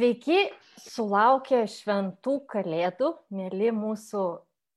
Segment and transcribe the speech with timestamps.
[0.00, 0.46] Sveiki,
[0.80, 4.22] sulaukę šventų kalėdų, mėly mūsų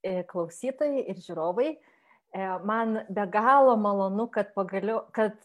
[0.04, 1.70] e, klausytojai ir žiūrovai.
[1.72, 5.40] E, man be galo malonu, kad, pagaliau, kad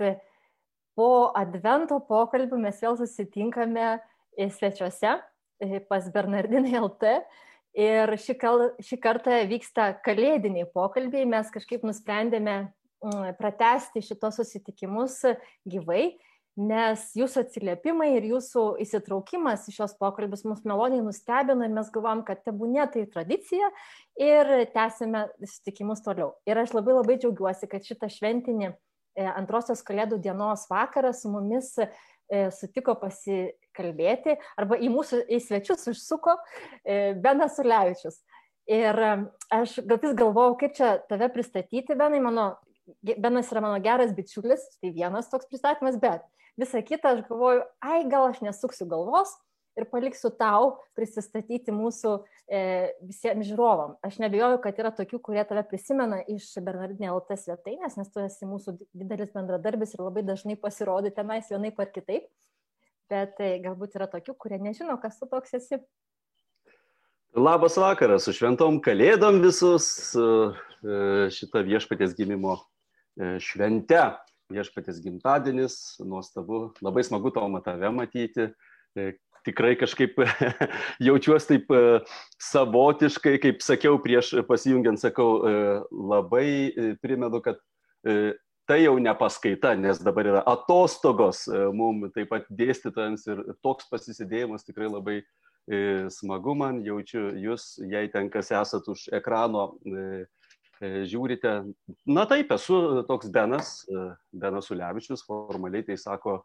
[0.99, 3.87] po advento pokalbių mes vėl susitinkame
[4.57, 5.15] svečiuose
[5.87, 7.15] pas Bernardinai LT.
[7.79, 11.23] Ir šį, kal, šį kartą vyksta kalėdiniai pokalbiai.
[11.23, 15.21] Mes kažkaip nusprendėme mm, pratesti šitos susitikimus
[15.63, 16.17] gyvai
[16.59, 22.25] nes jūsų atsiliepimai ir jūsų įsitraukimas į šios pokalbius mus maloniai nustebino ir mes galvom,
[22.27, 23.71] kad tebūnė tai tradicija
[24.19, 26.33] ir tęsime susitikimus toliau.
[26.49, 28.75] Ir aš labai labai džiaugiuosi, kad šitą šventinį e,
[29.31, 31.87] antrosios kalėdų dienos vakarą su mumis e,
[32.57, 36.35] sutiko pasikalbėti arba į mūsų į svečius užsuko
[36.83, 38.19] e, Benas Ulevičius.
[38.69, 38.99] Ir
[39.55, 42.51] aš gal vis galvojau, kaip čia tave pristatyti, Benai, mano,
[42.99, 46.27] Benas yra mano geras bičiulis, tai vienas toks pristatymas, bet
[46.59, 49.31] Visa kita aš galvoju, ai gal aš nesuksiu galvos
[49.79, 52.15] ir paliksiu tau prisistatyti mūsų
[52.51, 52.63] e,
[53.07, 53.95] visiems žiūrovam.
[54.03, 58.49] Aš nebejoju, kad yra tokių, kurie tave prisimena iš Bernardinė LT svetainės, nes tu esi
[58.49, 62.27] mūsų didelis bendradarbis ir labai dažnai pasirodai tenais vienaip ar kitaip.
[63.09, 65.79] Bet e, galbūt yra tokių, kurie nežino, kas tu toks esi.
[67.39, 74.09] Labas vakaras, su šventom kalėdom visus e, šitą viešpatės gimimo e, šventę
[74.53, 78.49] viešpatės gimtadienis, nuostabu, labai smagu Tomą tave matyti.
[78.97, 79.13] E,
[79.47, 80.19] tikrai kažkaip
[81.09, 81.83] jaučiuosi taip e,
[82.49, 86.49] savotiškai, kaip sakiau prieš pasijungiant, sakau, e, labai
[87.03, 87.61] primenu, kad
[88.69, 91.43] tai jau ne paskaita, nes dabar yra atostogos
[91.75, 95.17] mums taip pat dėstytojams ir toks pasisidėjimas tikrai labai
[96.15, 100.27] smagu man, jaučiu jūs, jei ten kas esat už ekrano E,
[100.81, 101.55] žiūrite,
[102.07, 106.37] na taip, esu toks Benas, e, Benas Ulevičius, formaliai tai sako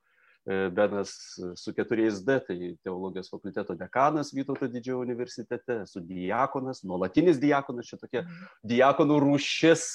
[0.45, 1.13] e, Benas
[1.59, 8.01] su keturiais D, tai teologijos fakulteto dekanas Vytauto didžiojo universitete, esu diakonas, nuolatinis diakonas, čia
[8.01, 8.49] tokia mhm.
[8.73, 9.85] diakonų rūšis,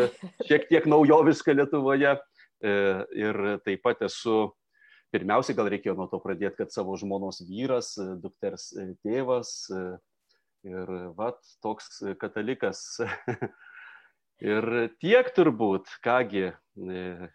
[0.48, 2.16] šiek tiek naujoviška Lietuvoje.
[2.64, 4.54] Ir taip pat esu,
[5.12, 7.90] pirmiausiai gal reikėjo nuo to pradėti, kad savo žmonos vyras,
[8.22, 8.70] dukters
[9.04, 9.50] tėvas
[10.66, 12.80] ir vat toks katalikas
[14.44, 14.66] Ir
[15.00, 16.50] tiek turbūt, kągi.
[16.52, 17.30] E,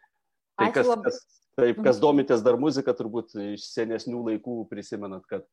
[0.59, 1.19] tai kas, kas,
[1.57, 2.03] taip, kas mhm.
[2.03, 5.47] domitės dar muziką, turbūt iš senesnių laikų prisimenat, kad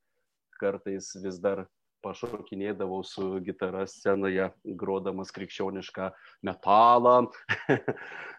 [0.60, 1.64] kartais vis dar
[2.04, 6.10] pašokinėdavau su gitara scenoje, grodamas krikščionišką
[6.46, 7.16] metalą.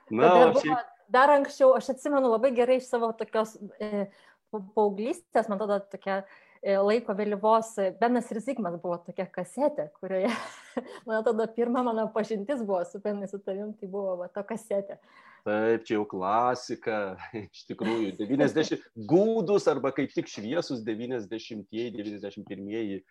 [0.09, 0.93] Na, dar, buvo, šiaip...
[1.11, 4.05] dar anksčiau, aš atsimenu labai gerai iš savo tokios e,
[4.53, 10.31] paauglystės, man atrodo, tokia E, laiko vėlyvos Benas ir Zygmas buvo tokia kasetė, kurioje,
[11.07, 14.99] man atrodo, pirma mano pažintis buvo su Benai su tavim, tai buvo va, to kasetė.
[15.47, 16.99] Taip, čia jau klasika,
[17.45, 23.01] iš tikrųjų, 90, gūdus arba kaip tik šviesus 90-ieji, 91-ieji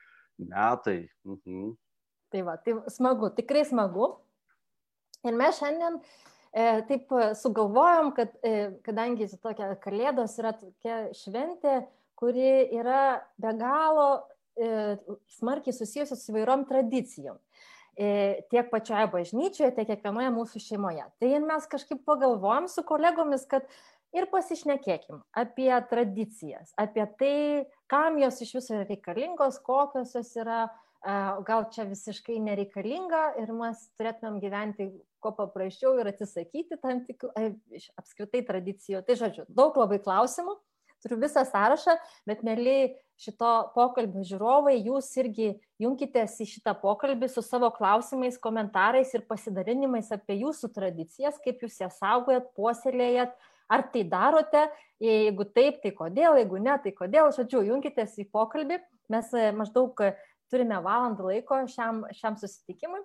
[0.44, 1.00] metai.
[1.26, 1.74] Mhm.
[2.28, 4.10] Tai va, tai smagu, tikrai smagu.
[5.26, 5.96] Ir mes šiandien
[6.52, 7.08] e, taip
[7.40, 11.80] sugalvojom, kad e, kadangi tokia kalėdos yra tokia šventė,
[12.18, 14.08] kuri yra be galo
[14.58, 14.96] e,
[15.38, 17.38] smarkiai susijusi su įvairiom tradicijom.
[17.98, 18.08] E,
[18.50, 21.06] tiek pačioje bažnyčioje, tiek kiekvienoje mūsų šeimoje.
[21.18, 23.66] Tai mes kažkaip pagalvojom su kolegomis, kad
[24.14, 27.38] ir pasišnekėkim apie tradicijas, apie tai,
[27.90, 30.68] kam jos iš viso yra reikalingos, kokios jos yra,
[31.02, 31.16] e,
[31.48, 37.34] gal čia visiškai nereikalinga ir mes turėtumėm gyventi kuo paprasčiau ir atsisakyti tam tikrų
[37.98, 39.02] apskritai tradicijų.
[39.06, 40.54] Tai žodžiu, daug labai klausimų
[41.02, 41.96] turiu visą sąrašą,
[42.28, 45.50] bet mėly šito pokalbio žiūrovai, jūs irgi
[45.82, 51.80] junkitės į šitą pokalbį su savo klausimais, komentarais ir pasidalinimais apie jūsų tradicijas, kaip jūs
[51.82, 53.34] jas saugojat, puoselėjat,
[53.68, 54.64] ar tai darote,
[55.02, 58.80] jeigu taip, tai kodėl, jeigu ne, tai kodėl, žodžiu, junkitės į pokalbį,
[59.12, 59.98] mes e, maždaug
[60.48, 63.02] turime valandą laiko šiam, šiam susitikimui,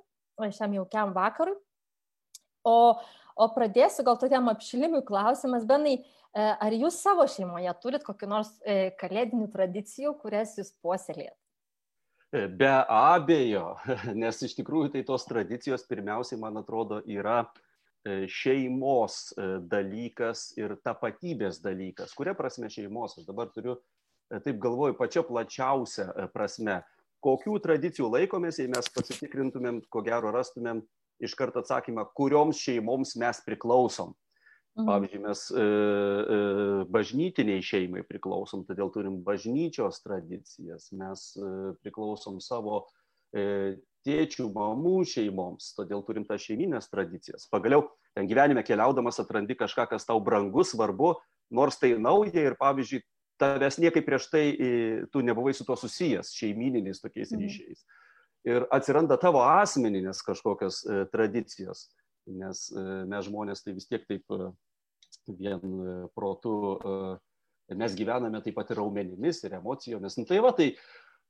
[0.55, 1.57] šiam jaukiam vakarui.
[2.63, 2.95] O,
[3.35, 8.49] o pradėsiu gal tokiam apšilimui klausimas, Benai, E, ar jūs savo šeimoje turit kokiu nors
[8.65, 11.35] e, kalėdinių tradicijų, kurias jūs puoselėt?
[12.33, 13.75] E, be abejo,
[14.23, 17.43] nes iš tikrųjų tai tos tradicijos pirmiausiai, man atrodo, yra
[18.03, 19.29] šeimos
[19.71, 22.11] dalykas ir tapatybės dalykas.
[22.17, 23.13] Kuria prasme šeimos?
[23.15, 23.77] Aš dabar turiu,
[24.43, 26.81] taip galvoju, pačia plačiausia prasme.
[27.23, 30.81] Kokių tradicijų laikomės, jei mes pasitikrintumėm, ko gero rastumėm
[31.23, 34.11] iš karto atsakymą, kurioms šeimoms mes priklausom.
[34.73, 34.87] Mhm.
[34.89, 36.37] Pavyzdžiui, mes e, e,
[36.89, 41.49] bažnytiniai šeimai priklausom, todėl turim bažnyčios tradicijas, mes e,
[41.85, 42.79] priklausom savo
[43.37, 43.75] e,
[44.07, 47.45] tėčių, mamų šeimoms, todėl turim tas šeiminės tradicijas.
[47.53, 47.85] Pagaliau,
[48.17, 51.13] ten gyvenime keliaudamas atrandi kažką, kas tau brangus, svarbu,
[51.53, 53.03] nors tai nauja ir, pavyzdžiui,
[53.41, 54.43] tavęs niekaip prieš tai
[55.13, 57.45] tu nebuvai su to susijęs šeimininiais tokiais mhm.
[57.45, 57.85] ryšiais.
[58.43, 61.87] Ir atsiranda tavo asmeninės kažkokios e, tradicijos,
[62.27, 64.49] nes e, mes žmonės tai vis tiek taip e,
[65.27, 66.55] vien e, protu,
[67.73, 70.17] mes gyvename taip pat ir raumenimis ir emocijomis.
[70.19, 70.73] Nu, tai va, tai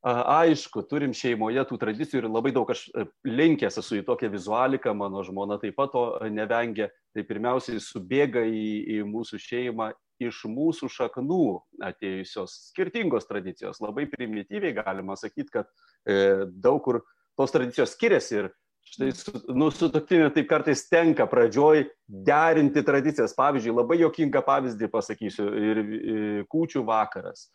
[0.03, 2.89] aišku, turim šeimoje tų tradicijų ir labai daug aš
[3.23, 6.03] linkęs esu į tokią vizualiką, mano žmona taip pat to
[6.33, 6.89] nevengia.
[7.15, 8.65] Tai pirmiausiai subėga į,
[8.97, 9.93] į mūsų šeimą
[10.27, 11.45] iš mūsų šaknų
[11.83, 13.81] atėjusios skirtingos tradicijos.
[13.83, 15.69] Labai primityviai galima sakyti, kad
[16.05, 17.01] e, daug kur
[17.39, 18.51] tos tradicijos skiriasi ir
[18.83, 23.35] štai su, nu, su toktiniu taip kartais tenka pradžioj derinti tradicijas.
[23.37, 27.47] Pavyzdžiui, labai jokingą pavyzdį pasakysiu ir, ir kūčių vakaras.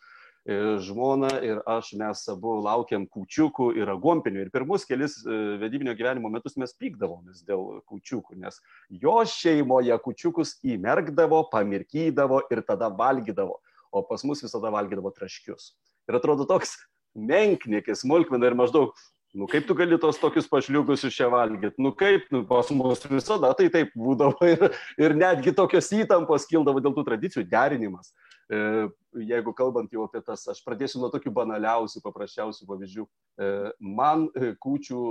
[0.49, 4.45] E, žmona ir aš mes abu laukiam kūčiukų ir agompinių.
[4.45, 8.61] Ir pirmus kelis e, vedybinio gyvenimo metus mes pykdavomės dėl kūčiukų, nes
[9.03, 13.59] jo šeimoje kūčiukus įmerkdavo, pamirkydavo ir tada valgydavo,
[13.91, 15.73] o pas mus visada valgydavo traškius.
[16.09, 16.77] Ir atrodo toks
[17.13, 18.95] menknikis, smulkmena ir maždaug
[19.33, 21.77] Nu kaip tu gali tos tokius pašliukus iš čia valgyti?
[21.77, 26.81] Nu kaip, nu, pas mus visada tai taip būdavo ir, ir netgi tokios įtampos kildavo
[26.81, 28.09] dėl tų tradicijų derinimas.
[28.09, 33.05] E, jeigu kalbant jau apie tas, aš pradėsiu nuo tokių banaliausių, paprasčiausių pavyzdžių.
[33.05, 33.49] E,
[33.79, 35.01] man e, kūčių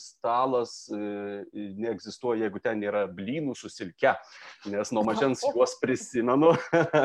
[0.00, 4.14] stalas neegzistuoja, jeigu ten nėra blynų su silke,
[4.72, 6.54] nes nuo mažens juos prisimenu.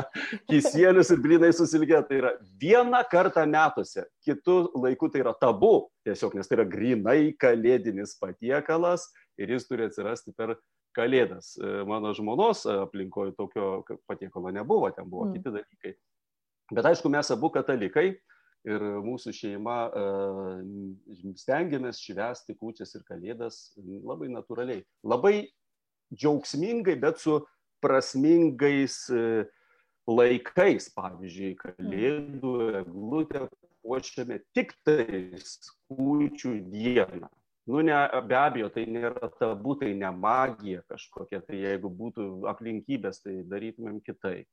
[0.51, 5.89] Kisėlius ir blynai su silke tai yra vieną kartą metuose, kitų laikų tai yra tabu,
[6.07, 9.09] tiesiog nes tai yra grinai kalėdinis patiekalas
[9.39, 10.55] ir jis turi atsirasti per
[10.95, 11.53] kalėdas.
[11.57, 15.37] E, mano žmonos aplinkoje tokio patiekalo nebuvo, ten buvo mm.
[15.37, 15.93] kiti dalykai.
[16.71, 18.13] Bet aišku, mes abu katalikai
[18.61, 20.59] ir mūsų šeima uh,
[21.41, 24.83] stengiamės švęsti kūčias ir kalėdas labai natūraliai.
[25.03, 25.49] Labai
[26.13, 27.39] džiaugsmingai, bet su
[27.81, 29.01] prasmingais
[30.07, 30.91] laikais.
[30.93, 32.53] Pavyzdžiui, kalėdų
[32.83, 33.47] eglutę
[33.81, 35.57] puošiame tik tais
[35.89, 37.31] kūčių dieną
[37.67, 37.93] nu ne
[38.27, 44.01] be abejo tai nėra tabu tai ne magija kažkokia tai jeigu būtų aplinkybės tai darytumėm
[44.09, 44.47] kitaip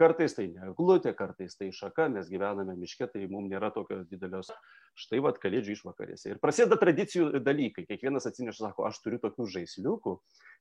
[0.00, 4.52] kartais tai ne eglutė kartais tai šaka mes gyvename miške tai mum nėra tokios didelios.
[4.98, 6.32] Štai vat kalėdžių išvakarėse.
[6.32, 7.86] Ir prasideda tradicijų dalykai.
[7.86, 10.16] Kiekvienas atsineša sako aš turiu tokių žaisliukų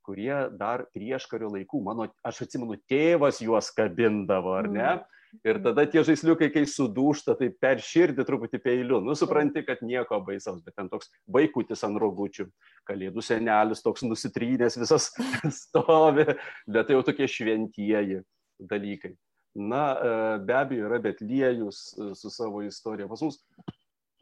[0.08, 4.90] kurie dar prieškario laikų mano aš atsimenu tėvas juos kabindavo ar ne?
[4.96, 5.14] Mm.
[5.44, 9.02] Ir tada tie žaisliukai, kai sudūšta, tai per širdį truputį peiliu.
[9.04, 12.48] Nu, supranti, kad nieko baisaus, bet ten toks vaikutis ant rogučių,
[12.88, 15.10] kalėdų senelis toks nusitrynęs visas
[15.62, 16.30] stovi,
[16.64, 18.24] bet tai jau tokie šventieji
[18.60, 19.16] dalykai.
[19.58, 23.08] Na, e, be abejo, yra Betliejus e, su savo istorija.
[23.10, 23.40] Pas mus.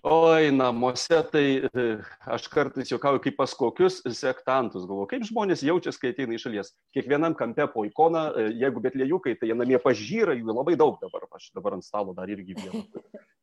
[0.06, 1.84] Oi namuose tai e,
[2.30, 4.86] aš kartais juokauju kaip pas kokius sektantus.
[4.86, 6.72] Galvoju kaip žmonės jaučias kai ateina iš šalies?
[6.94, 11.26] Kiekvienam kampe po ikoną jeigu betliejukai tai jie namie pažyra jų labai daug dabar.
[11.36, 12.86] Aš dabar ant stalo dar irgi vieną.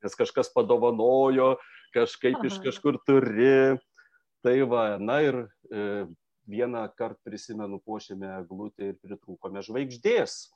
[0.07, 1.57] Nes kažkas padovanojo
[1.93, 3.77] kažkaip iš kažkur turi.
[4.43, 6.07] Tai va na ir e,
[6.49, 10.47] vieną kartą prisimenu puošėme eglutę ir pritrūkome žvaigždės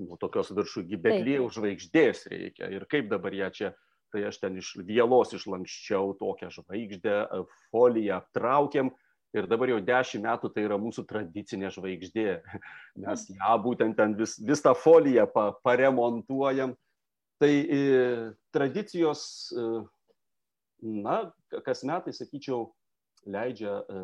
[0.00, 3.72] nu tokios viršų betliejaus žvaigždės reikia ir kaip dabar ją čia
[4.12, 7.16] tai aš ten iš vielos išlankščiau tokią žvaigždę,
[7.72, 8.92] foliją aptraukėm
[9.32, 12.28] ir dabar jau dešimt metų tai yra mūsų tradicinė žvaigždė.
[13.04, 16.76] Mes ją būtent ten vis, vis tą foliją pa, paremontuojam.
[17.42, 17.80] Tai e,
[18.54, 19.24] tradicijos,
[19.56, 19.64] e,
[21.02, 21.16] na,
[21.66, 22.68] kas metai, sakyčiau,
[23.26, 24.02] leidžia e,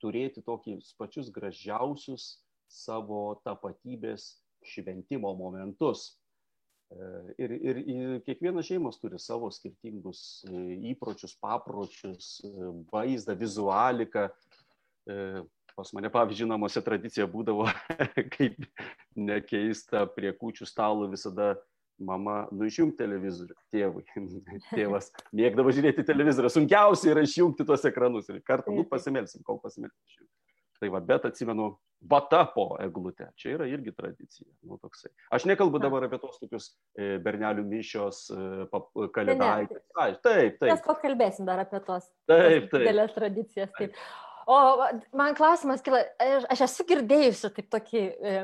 [0.00, 2.38] turėti tokius pačius gražiausius
[2.72, 6.12] savo tapatybės šventimo momentus.
[7.40, 10.58] Ir, ir, ir kiekvienas šeimos turi savo skirtingus e,
[10.90, 12.50] įpročius, papročius, e,
[12.92, 14.26] vaizdą, vizualiką.
[15.08, 15.16] E,
[15.72, 17.64] pas mane, pavyzdžiui, namuose tradicija būdavo,
[18.34, 18.58] kaip
[19.16, 21.54] nekeista, prie kūčių stalo visada
[22.02, 24.04] mama, nu išjungti televizorių tėvui.
[24.76, 26.50] Tėvas mėgdavo žiūrėti televizorių.
[26.52, 30.28] Sunkiausia yra išjungti tuos ekranus ir kartą, nu, pasimelsim, kol pasimelsim.
[30.82, 33.28] Tai va, bet atsimenu, bata po eglutę.
[33.38, 34.48] Čia yra irgi tradicija.
[34.66, 35.12] Nu, toksai.
[35.30, 39.84] Aš nekalbu dabar apie tos tokius e, bernelių mišios, e, kalėdaitės.
[39.94, 40.66] Taip, taip.
[40.66, 43.72] Mes pakalbėsim dar apie tos, taip, tos didelės tradicijas.
[43.78, 43.96] Taip.
[44.46, 44.58] O
[45.14, 46.00] man klausimas kila,
[46.50, 48.36] aš esu girdėjusi taip tokį e,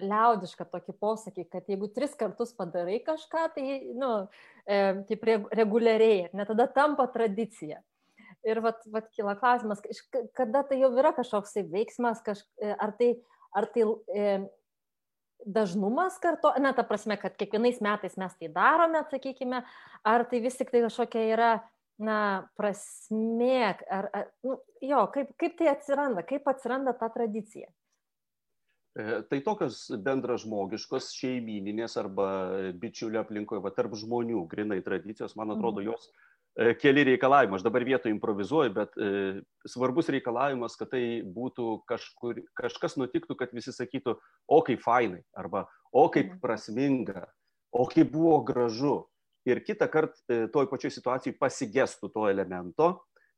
[0.00, 3.66] liaudišką tokį posakį, kad jeigu tris kartus padarai kažką, tai,
[3.98, 4.12] nu,
[4.64, 4.78] e,
[5.10, 7.82] taip reguliariai, ne tada tampa tradicija.
[8.42, 9.82] Ir vat, vat kyla klausimas,
[10.34, 13.12] kada tai jau yra kažkoks tai veiksmas, kaž, e, ar tai,
[13.54, 14.24] ar tai e,
[15.46, 19.62] dažnumas kartu, na, ta prasme, kad kiekvienais metais mes tai darome, sakykime,
[20.06, 21.52] ar tai vis tik tai kažkokia yra,
[22.02, 22.16] na,
[22.58, 27.70] prasmė, ar, ar nu, jo, kaip, kaip tai atsiranda, kaip atsiranda ta tradicija.
[28.92, 32.26] Tai tokios bendražmogiškos šeimininės arba
[32.76, 35.92] bičiulio aplinkoje, va, tarp žmonių, grinai tradicijos, man atrodo, mhm.
[35.94, 37.56] jos E, keli reikalavimai.
[37.56, 39.12] Aš dabar vietoj improvizuoju, bet e,
[39.68, 44.16] svarbus reikalavimas, kad tai būtų kažkur, kažkas nutiktų, kad visi sakytų,
[44.48, 46.42] o kaip fainai, arba o kaip mhm.
[46.42, 47.26] prasminga,
[47.72, 49.02] o kaip buvo gražu.
[49.48, 52.92] Ir kitą kartą e, toj pačioj situacijai pasigestų to elemento.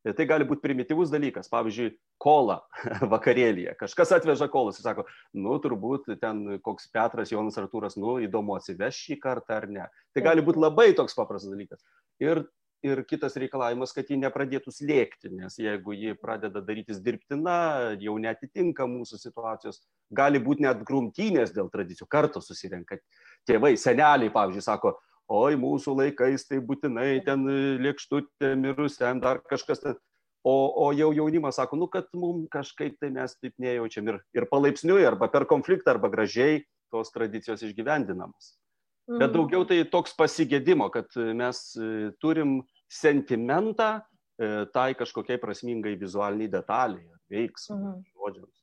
[0.05, 1.49] E, tai gali būti primityvus dalykas.
[1.53, 2.59] Pavyzdžiui, kola
[3.15, 3.77] vakarėlėje.
[3.81, 5.07] Kažkas atveža kolas ir sako,
[5.39, 9.89] nu, turbūt ten koks Petras, Jonas Artūras, nu, įdomu atsiveš šį kartą ar ne.
[10.13, 11.81] Tai gali būti labai toks paprastas dalykas.
[12.23, 12.45] Ir
[12.85, 17.57] ir kitas reikalavimas, kad ji nepradėtų slėgti, nes jeigu ji pradeda darytis dirbtina,
[18.01, 19.81] jau netitinka mūsų situacijos,
[20.15, 23.01] gali būti net grumtynės dėl tradicijų, kartu susirenka
[23.49, 24.97] tėvai, seneliai, pavyzdžiui, sako,
[25.33, 27.47] oi, mūsų laikais tai būtinai ten
[27.85, 30.03] lėkštutė mirus, ten dar kažkas, ten.
[30.45, 30.53] O,
[30.85, 35.01] o jau jaunimas sako, nu, kad mums kažkaip tai mes taip nejaučiam ir, ir palaipsniui,
[35.09, 36.59] arba per konfliktą, arba gražiai
[36.93, 38.51] tos tradicijos išgyvendinamos.
[39.05, 39.35] Bet mhm.
[39.37, 41.59] daugiau tai toks pasigėdimo, kad mes
[42.25, 48.05] turim sentimentą e, tai kažkokiai prasmingai vizualiniai detaliai, veiksmui, mhm.
[48.15, 48.61] žodžiams.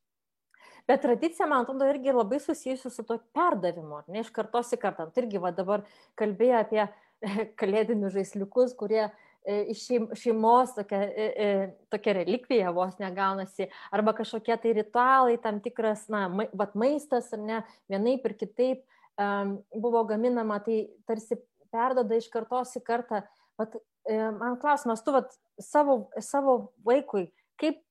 [0.89, 5.05] Bet tradicija, man atrodo, irgi labai susijusi su to perdavimu, ne iš kartos į kartą.
[5.13, 5.85] Tai irgi va, dabar
[6.19, 6.87] kalbėjo apie
[7.61, 9.85] kalėdinius žaisliukus, kurie e, iš
[10.23, 11.51] šeimos tokia, e,
[11.93, 16.25] tokia relikvija vos negaunasi, arba kažkokie tai ritualai, tam tikras, na,
[16.57, 18.81] vat maistas, ar ne, vienaip ir kitaip
[19.17, 21.37] buvo gaminama, tai tarsi
[21.71, 23.21] perdoda iš kartos į kartą.
[23.59, 27.27] Vat E, man klausimas, tu vat, savo, savo vaikui,
[27.61, 27.81] kaip,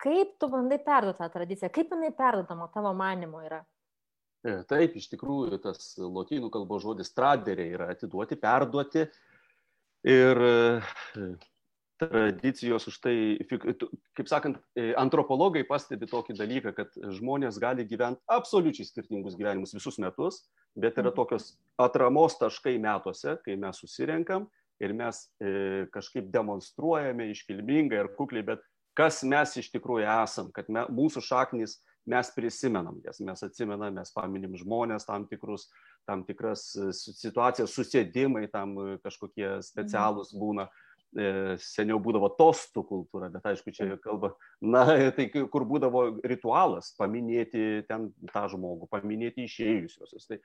[0.00, 3.60] kaip tu bandai perduoti tą tradiciją, kaip jinai perdodama tavo manimo yra?
[4.46, 9.04] E, taip, iš tikrųjų, tas lotynų kalbos žodis tradere yra atiduoti, perduoti.
[10.08, 10.40] Ir
[11.98, 13.16] tradicijos už tai,
[13.48, 14.60] kaip sakant,
[15.00, 20.44] antropologai pastebi tokį dalyką, kad žmonės gali gyventi absoliučiai skirtingus gyvenimus visus metus,
[20.78, 21.18] bet yra mhm.
[21.18, 21.50] tokios
[21.80, 24.46] atramos taškai metuose, kai mes susirenkam
[24.80, 28.64] ir mes e, kažkaip demonstruojame iškilmingai ir kukliai, bet
[28.98, 31.78] kas mes iš tikrųjų esam, kad me, mūsų šaknys
[32.08, 35.68] mes prisimenam jas, mes atsimenam, mes paminim žmonės tam tikrus,
[36.08, 40.68] tam tikras e, situacijas, susėdimai tam e, kažkokie specialūs būna.
[41.64, 44.84] Seniau būdavo tostų kultūra, bet aišku, čia kalba, na,
[45.16, 50.28] tai kur būdavo ritualas, paminėti ten tą žmogų, paminėti išėjusiosius.
[50.28, 50.38] Tai,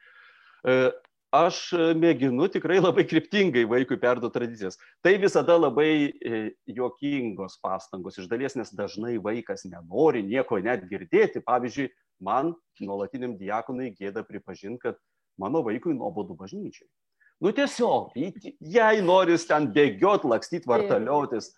[1.34, 1.60] aš
[1.98, 4.77] mėginu tikrai labai kryptingai vaikui perduoti tradicijas.
[5.03, 11.43] Tai visada labai e, juokingos pastangos iš dalies, nes dažnai vaikas nenori nieko net girdėti.
[11.43, 11.89] Pavyzdžiui,
[12.24, 15.01] man nuolatiniam diakonui gėda pripažinti, kad
[15.41, 16.88] mano vaikui nuobodu bažnyčiai.
[17.43, 18.13] Nu tiesiog,
[18.71, 21.51] jai noris ten bėgiot, lakstyti, vartaliotis.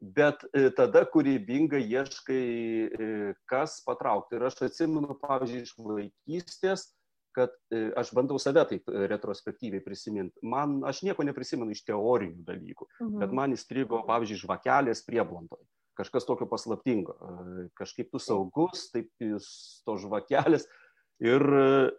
[0.00, 2.44] Bet e, tada kūrybingai ieškai,
[2.88, 3.08] e,
[3.50, 4.38] kas patraukti.
[4.38, 6.86] Ir aš atsimenu, pavyzdžiui, iš vaikystės,
[7.36, 10.40] kad e, aš bandau save taip retrospektyviai prisiminti.
[10.40, 13.20] Man, aš nieko neprisimenu iš teorinių dalykų, mhm.
[13.20, 15.68] bet man įstrigo, pavyzdžiui, žvakelės prieblandoje.
[16.00, 17.18] Kažkas tokio paslaptingo.
[17.76, 20.64] Kažkaip tu saugus, taip to žvakelės.
[21.20, 21.44] Ir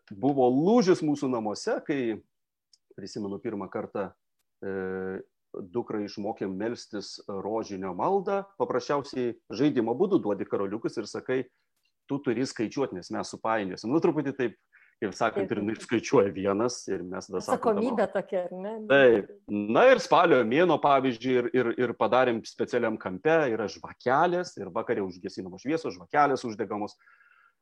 [0.10, 2.00] buvo lūžis mūsų namuose, kai,
[2.98, 4.10] prisimenu, pirmą kartą
[4.64, 5.22] e,
[5.74, 8.44] dukra išmokėm melstis rožinio maldą.
[8.62, 11.44] Paprasčiausiai žaidimo būdu duodi karoliukus ir sakai,
[12.10, 13.92] tu turi skaičiuoti, nes mes supainiosim.
[13.92, 14.60] Nu, truputį taip
[15.02, 17.80] kaip sakant, ir skaičiuoja vienas ir mes tada sakome.
[17.82, 18.74] Atsakomybė tokia, ar ne?
[18.92, 19.32] Taip.
[19.50, 25.02] Na ir spalio mėno, pavyzdžiui, ir, ir, ir padarėm specialiam kampe, yra žvakelės ir vakarė
[25.08, 26.98] užgesinamos šviesos, žvakelės uždegamos.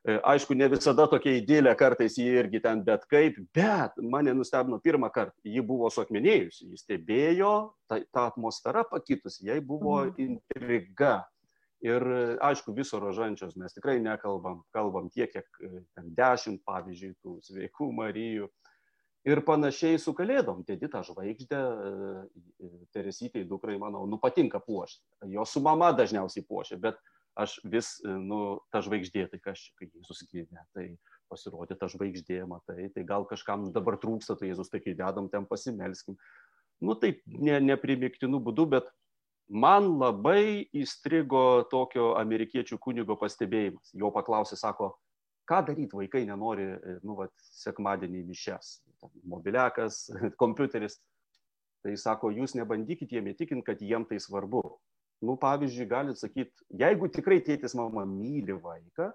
[0.10, 4.80] E, aišku, ne visada tokia idėlė, kartais jį irgi ten bet kaip, bet mane nustebino
[4.82, 7.52] pirmą kartą, ji buvo suakmenėjusi, jis stebėjo,
[7.90, 10.16] ta, ta atmosfera pakitusi, jai buvo mhm.
[10.26, 11.20] intriga.
[11.86, 12.04] Ir
[12.44, 17.92] aišku, viso rožančios mes tikrai nekalbam, kalbam tiek, kiek e, ten dešimt, pavyzdžiui, tų sveikų
[18.00, 18.50] Marijų.
[19.30, 25.04] Ir panašiai su kalėdom, dedi tą žvaigždę, e, Teresytei dukrai, manau, nu patinka puošti.
[25.36, 26.98] Jo su mama dažniausiai puošia, bet
[27.38, 30.86] aš vis, e, nu, ta žvaigždė, tai kas čia, kai Jėzus gimė, tai
[31.30, 35.46] pasirodė ta žvaigždė, matai, tai gal kažkam dabar trūksta, tai Jėzus tai kai dedam, ten
[35.50, 36.18] pasimelskim.
[36.82, 38.90] Nu taip, ne, neprimiktinų būdų, bet
[39.50, 43.94] man labai įstrigo tokio amerikiečių kunigo pastebėjimas.
[43.98, 44.94] Jo paklausė, sako,
[45.50, 48.80] ką daryti, vaikai nenori, e, nu, vat, sekmadienį mišes,
[49.28, 50.06] mobiliakas,
[50.42, 51.00] kompiuteris.
[51.80, 54.64] Tai sako, jūs nebandykit jiem įtikinti, kad jiem tai svarbu.
[55.22, 59.10] Nu, pavyzdžiui, galit sakyti, jeigu tikrai tėtis mama myli vaiką,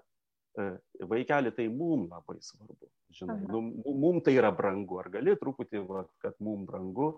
[0.61, 0.67] e,
[1.09, 2.91] vaikelį tai mum labai svarbu.
[3.15, 4.99] Žinai, nu, mum tai yra brangu.
[5.01, 7.15] Ar gali truputį, va, kad mum brangu,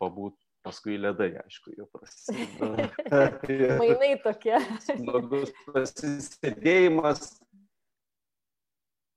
[0.00, 0.34] pabūt
[0.66, 2.88] paskui ledai, aišku, jau prasideda.
[3.82, 4.58] Mainai tokie.
[4.88, 7.30] Smagus pasisėdėjimas.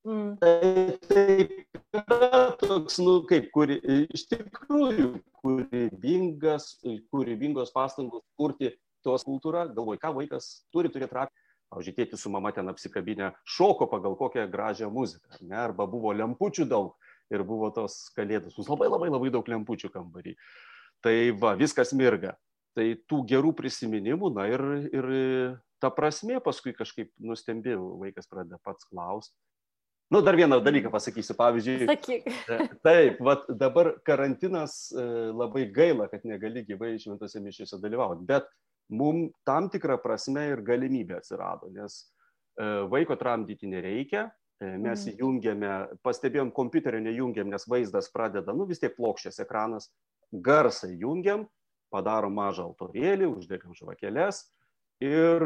[0.03, 0.33] Mm.
[0.37, 1.51] Tai taip
[1.95, 3.79] yra toks, nu, kaip, kuri,
[4.11, 6.73] iš tikrųjų, kūrybingas,
[7.11, 8.73] kūrybingos pastangos kurti
[9.05, 11.35] tos kultūrą, galvoj, ką vaikas turi turėti rakį.
[11.73, 15.57] Pavyzdžiui, tėtis su mama ten apsikabinę šoko pagal kokią gražią muziką, ne?
[15.57, 16.93] arba buvo lempučių daug
[17.33, 20.35] ir buvo tos kalėdos, bus labai labai labai daug lempučių kambarį.
[21.03, 22.35] Tai va, viskas mirga.
[22.77, 24.61] Tai tų gerų prisiminimų, na ir,
[24.93, 25.07] ir
[25.81, 29.35] ta prasme paskui kažkaip nustembi, vaikas pradeda pats klausti.
[30.13, 31.87] Nu, dar vieną dalyką pasakysiu, pavyzdžiui.
[31.89, 32.27] Sakyk.
[32.53, 38.45] E, taip, vat, dabar karantinas e, labai gaila, kad negali gyvai šventose mišiuose dalyvauti, bet
[38.91, 44.29] mums tam tikrą prasme ir galimybė atsirado, nes e, vaiko tramdyti nereikia,
[44.63, 45.15] mes mhm.
[45.17, 45.71] įjungiame,
[46.05, 49.89] pastebėjom, kompiuterio nejungiam, nes vaizdas pradeda, nu vis tiek plokščias ekranas,
[50.31, 51.47] garsą įjungiam,
[51.91, 54.45] padarom mažą altorėlį, uždegam žvakeles
[55.03, 55.43] ir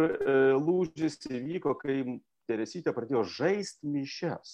[0.62, 1.98] lūžis įvyko, kai
[2.48, 4.51] Teresytė pradėjo žaisti mišes.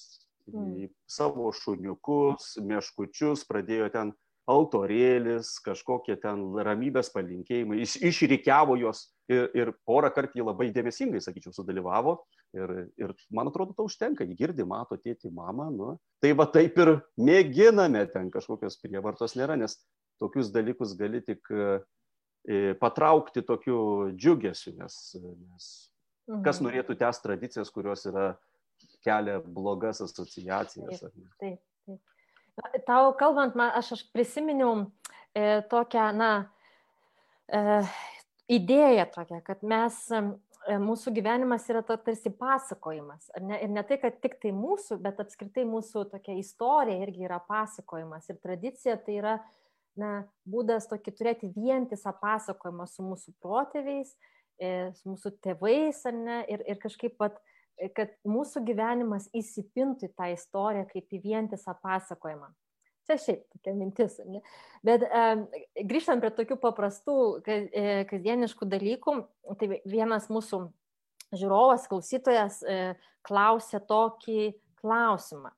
[0.50, 0.90] Mm.
[1.08, 4.12] Savo šuniukus, meškučius, pradėjo ten
[4.50, 11.22] altorėlis, kažkokie ten ramybės palinkėjimai, iš, išrikiavo juos ir, ir porą kartų jį labai dėmesingai,
[11.24, 12.18] sakyčiau, sudalyvavo.
[12.54, 15.70] Ir, ir man atrodo, to užtenka, jį girdi, mato tėti, mamą.
[15.74, 15.94] Nu.
[16.22, 19.80] Tai va taip ir mėginame ten kažkokios prievartos nėra, nes
[20.22, 25.72] tokius dalykus gali tik e, patraukti tokiu džiugesiu, nes, nes
[26.24, 26.70] Kas mhm.
[26.70, 28.34] norėtų tęs tradicijas, kurios yra
[29.04, 31.04] kelia blogas asociacijas?
[31.04, 32.13] Taip, taip, taip.
[32.88, 34.86] Tau kalbant, man, aš, aš prisiminiau
[35.34, 36.32] e, tokią, na,
[37.50, 37.62] e,
[38.54, 43.32] idėją tokią, kad mes, e, mūsų gyvenimas yra to, tarsi pasakojimas.
[43.42, 43.58] Ne?
[43.66, 48.30] Ir ne tai, kad tik tai mūsų, bet apskritai mūsų tokia istorija irgi yra pasakojimas.
[48.30, 49.40] Ir tradicija tai yra
[50.00, 50.14] na,
[50.50, 54.14] būdas tokį turėti vientisą pasakojimą su mūsų protėviais
[54.62, 57.40] E, su mūsų tėvais, ar ne, ir, ir kažkaip pat,
[57.98, 62.52] kad mūsų gyvenimas įsipintų į tą istoriją kaip į vientisą pasakojimą.
[63.04, 64.16] Čia šiaip tokia mintis.
[64.24, 64.40] Ne?
[64.86, 65.24] Bet e,
[65.84, 69.16] grįžtant prie tokių paprastų, e, kasdieniškų dalykų,
[69.60, 70.62] tai vienas mūsų
[71.36, 72.78] žiūrovas, klausytojas e,
[73.28, 75.52] klausė tokį klausimą.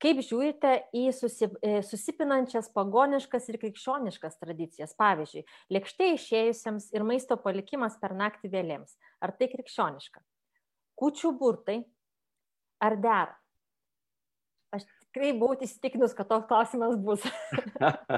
[0.00, 4.94] Kaip žiūrite į susi, e, susipinančias pagoniškas ir krikščioniškas tradicijas?
[4.96, 5.44] Pavyzdžiui,
[5.76, 8.96] lėkštė išėjusiems ir maisto palikimas per naktį vėlėms.
[9.20, 10.24] Ar tai krikščioniška?
[11.00, 11.80] Kučių burtai.
[12.80, 13.36] Ar dera?
[14.76, 17.24] Aš tikrai buvau įsitikinus, kad toks klausimas bus.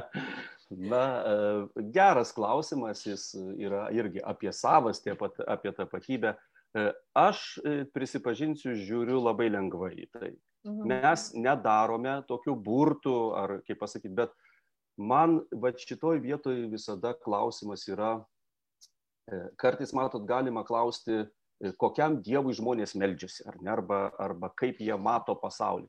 [0.92, 5.16] Na, e, geras klausimas, jis yra irgi apie savastį,
[5.46, 6.36] apie tapatybę.
[6.72, 6.86] E,
[7.18, 7.42] aš
[7.92, 10.32] prisipažinsiu, žiūriu labai lengvai į tai.
[10.62, 10.86] Mhm.
[10.88, 14.34] Mes nedarome tokių burtų, ar kaip pasakyti, bet
[14.98, 18.14] man va šitoj vietoj visada klausimas yra,
[19.26, 21.30] e, kartais matot, galima klausti, e,
[21.78, 25.88] kokiam dievui žmonės meldžiasi, ar ne, arba, arba kaip jie mato pasaulį.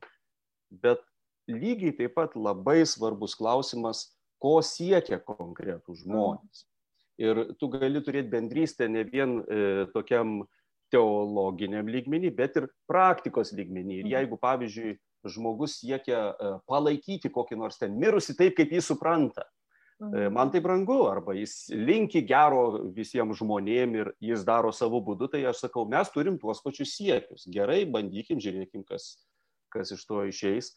[0.70, 1.02] Bet
[1.50, 4.06] lygiai taip pat labai svarbus klausimas,
[4.42, 6.66] ko siekia konkretų žmonės.
[7.20, 10.42] Ir tu gali turėti bendrystę ne vien e, tokiam
[10.92, 14.00] teologiniam lygmenį, bet ir praktikos lygmenį.
[14.00, 14.14] Ir mhm.
[14.14, 14.96] jeigu, pavyzdžiui,
[15.34, 19.63] žmogus siekia e, palaikyti kokį nors ten mirusi taip, kaip jį supranta, mhm.
[20.34, 25.44] Man tai brangu, arba jis linki gero visiems žmonėm ir jis daro savo būdu, tai
[25.48, 27.46] aš sakau, mes turim tuos pačius siekius.
[27.52, 29.14] Gerai, bandykim, žiūrėkim, kas,
[29.74, 30.74] kas iš to išeis.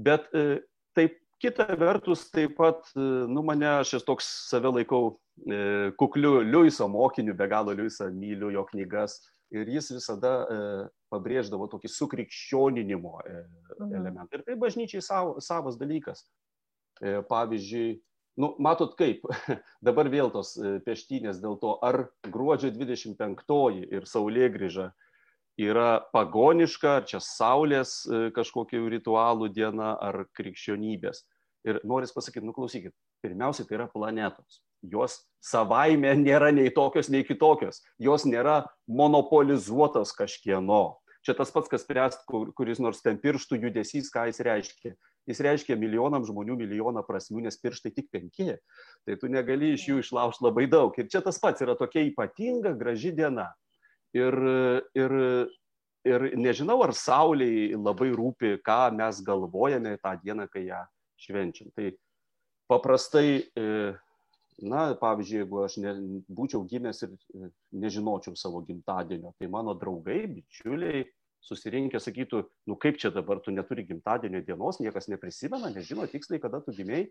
[0.00, 0.62] Bet e,
[0.96, 5.18] taip, kita vertus, taip pat, nu mane, aš esu toks save laikau
[5.98, 9.18] kukliu Liuiso mokiniu, be galo Liuisą myliu jo knygas
[9.54, 10.56] ir jis visada e,
[11.12, 13.36] pabrėždavo tokį sukrikščioninimo e,
[13.78, 13.94] mhm.
[14.00, 14.38] elementą.
[14.38, 16.24] Ir tai bažnyčiai sav, savas dalykas.
[17.02, 17.98] E, pavyzdžiui,
[18.40, 19.24] nu, matot kaip,
[19.86, 23.46] dabar vėl tos e, peštynės dėl to, ar gruodžio 25
[23.84, 24.90] ir Saulė grįža
[25.60, 31.24] yra pagoniška, ar čia Saulės e, kažkokių ritualų diena, ar krikščionybės.
[31.64, 32.92] Ir noris pasakyti, nuklausykit,
[33.24, 37.82] pirmiausia, tai yra planetos jos savaime nėra nei tokios, nei kitokios.
[38.00, 40.98] Jos nėra monopolizuotos kažkieno.
[41.24, 44.94] Čia tas pats, kas spręst, kur, kuris nors ten pirštų judesys, ką jis reiškia.
[45.28, 48.58] Jis reiškia milijonam žmonių milijoną prasmių, nes pirštai tik penki.
[49.08, 50.92] Tai tu negali iš jų išlaužti labai daug.
[51.00, 53.48] Ir čia tas pats yra tokia ypatinga, graži diena.
[54.14, 54.36] Ir,
[54.94, 55.14] ir,
[56.06, 60.84] ir nežinau, ar Sauliai labai rūpi, ką mes galvojame tą dieną, kai ją
[61.24, 61.72] švenčiam.
[61.74, 61.88] Tai
[62.70, 63.66] paprastai e,
[64.62, 65.94] na, pavyzdžiui, jeigu aš ne,
[66.30, 67.50] būčiau gimęs ir e,
[67.84, 71.04] nežinočiau savo gimtadienio, tai mano draugai, bičiuliai
[71.44, 76.62] susirinkę sakytų, nu kaip čia dabar tu neturi gimtadienio dienos, niekas neprisimena, nežino tiksliai, kada
[76.64, 77.08] tu gimiai.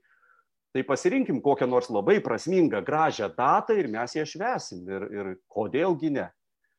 [0.74, 4.88] Tai pasirinkim kokią nors labai prasmingą, gražią datą ir mes ją švesim.
[4.90, 6.32] Ir, ir kodėlgi ne.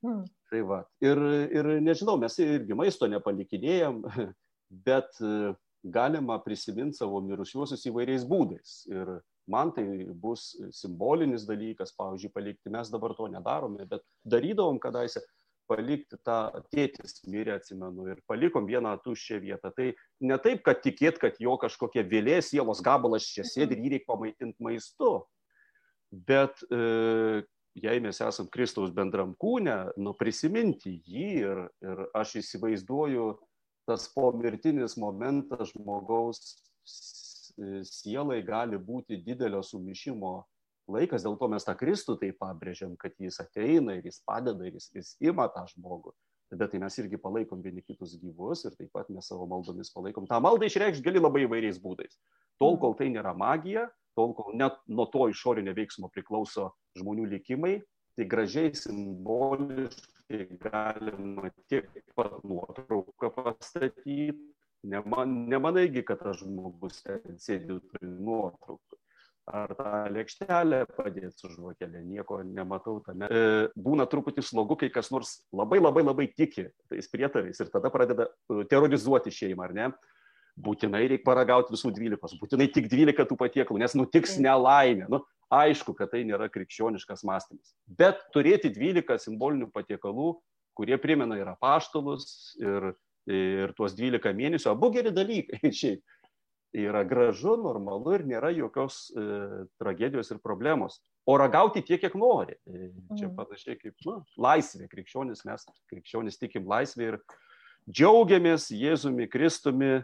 [0.03, 0.25] Hmm.
[0.51, 0.81] Tai va.
[1.03, 1.21] Ir,
[1.55, 4.03] ir nežinau, mes irgi maisto nepalikinėjom.
[4.87, 5.21] bet
[5.85, 8.75] galima prisiminti savo mirusiuosius įvairiais būdais.
[8.91, 9.19] Ir
[9.51, 9.85] man tai
[10.17, 15.21] bus simbolinis dalykas, pavyzdžiui, palikti, mes dabar to nedarome, bet darydavom kadaise,
[15.71, 16.39] palikti tą
[16.73, 19.73] tėtis mirė, atsimenu, ir palikom vieną tuščią vietą.
[19.77, 19.91] Tai
[20.25, 24.11] ne taip, kad tikėt, kad jo kažkokia vėlės sielos gabalas čia sėdi ir jį reikia
[24.13, 25.15] pamaitinti maistu,
[26.13, 27.43] bet e,
[27.85, 33.33] jei mes esam Kristaus bendram kūne, nu prisiminti jį ir, ir aš įsivaizduoju
[33.89, 36.41] tas pomirtinis momentas žmogaus
[37.85, 40.41] sielai gali būti didelio sumišimo
[40.91, 44.77] laikas, dėl to mes tą Kristų taip pabrėžiam, kad jis ateina ir jis padeda ir
[44.79, 46.15] jis, jis ima tą žmogų.
[46.55, 50.29] Bet tai mes irgi palaikom vieni kitus gyvus ir taip pat mes savo maldomis palaikom.
[50.31, 52.19] Ta malda išreikšti gali labai įvairiais būdais.
[52.63, 56.71] Tol, kol tai nėra magija, tol, kol net nuo to išorinio veiksmo priklauso
[57.01, 57.79] žmonių likimai,
[58.15, 64.35] tai gražiai simboliškai galima tiek pat nuotrauką pastatyti.
[64.85, 66.99] Neman, nemanaigi, kad tas žmogus
[67.41, 68.99] sėdi turi nuotrauką
[69.51, 73.29] ar tą lėkštelę padėti su žvakelė, nieko nematau tame.
[73.29, 77.93] E, būna truputį slogu, kai kas nors labai labai labai tiki tais prietarais ir tada
[77.93, 79.91] pradeda e, terrorizuoti šeimą, ar ne?
[80.65, 85.09] Būtinai reikia paragauti visų dvylikos, būtinai tik dvylika tų patiekalų, nes nutiks nelaimė.
[85.11, 87.75] Nu, aišku, kad tai nėra krikščioniškas mąstymas.
[87.87, 90.37] Bet turėti dvylika simbolinių patiekalų,
[90.79, 92.95] kurie primena ir apaštalus, ir,
[93.31, 96.03] ir tuos dvylika mėnesių, abu geri dalykai šiaip
[96.75, 99.25] yra gražu, normalu ir nėra jokios e,
[99.81, 100.99] tragedijos ir problemos.
[101.27, 102.57] O ragauti tiek, kiek nori.
[102.67, 103.35] E, čia mhm.
[103.39, 104.89] panašiai kaip nu, laisvė.
[104.91, 107.21] Krikščionis mes, krikščionis tikim laisvė ir
[107.89, 110.03] džiaugiamės Jėzumi Kristumi e,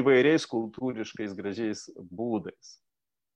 [0.00, 2.78] įvairiais kultūriškais gražiais būdais.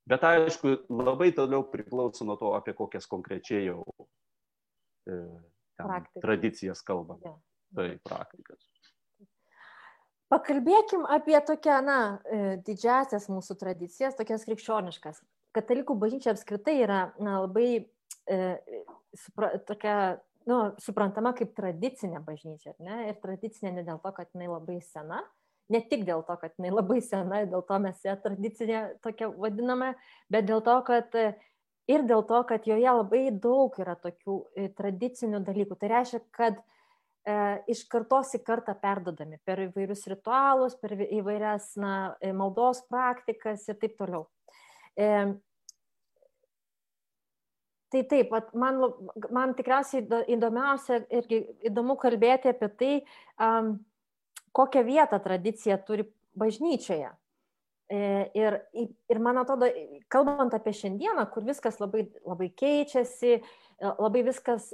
[0.07, 3.83] Bet aišku, labai toliau priklauso nuo to, apie kokias konkrečiai jau
[5.11, 5.19] e,
[6.23, 7.27] tradicijas kalbame.
[7.27, 7.35] Ja.
[7.77, 8.63] Tai praktikas.
[10.33, 15.21] Pakalbėkim apie tokią, na, e, didžiasias mūsų tradicijas, tokias krikščioniškas.
[15.55, 18.39] Katalikų bažnyčia apskritai yra na, labai e,
[19.15, 19.95] supra, tokia,
[20.51, 22.75] nu, suprantama kaip tradicinė bažnyčia.
[22.83, 23.07] Ne?
[23.13, 25.23] Ir tradicinė ne dėl to, kad jinai labai sena,
[25.71, 29.95] ne tik dėl to, kad jinai labai sena, dėl to mes ją tradicinė tokia vadiname,
[30.33, 31.15] bet dėl to, kad
[31.87, 35.79] ir dėl to, kad joje labai daug yra tokių e, tradicinių dalykų.
[35.79, 36.59] Tai reiškia, kad
[37.67, 43.79] iš kartos į kartą perdodami per įvairius ritualus, per įvairias na, e, maldos praktikas ir
[43.81, 44.29] taip toliau.
[44.95, 45.09] E,
[47.91, 48.79] tai taip, man,
[49.35, 52.95] man tikriausiai įdomiausia irgi įdomu kalbėti apie tai,
[53.43, 53.75] um,
[54.55, 56.07] kokią vietą tradicija turi
[56.39, 57.11] bažnyčioje.
[57.87, 59.69] Ir, ir man atrodo,
[60.11, 63.37] kalbant apie šiandieną, kur viskas labai, labai keičiasi,
[63.79, 64.73] labai viskas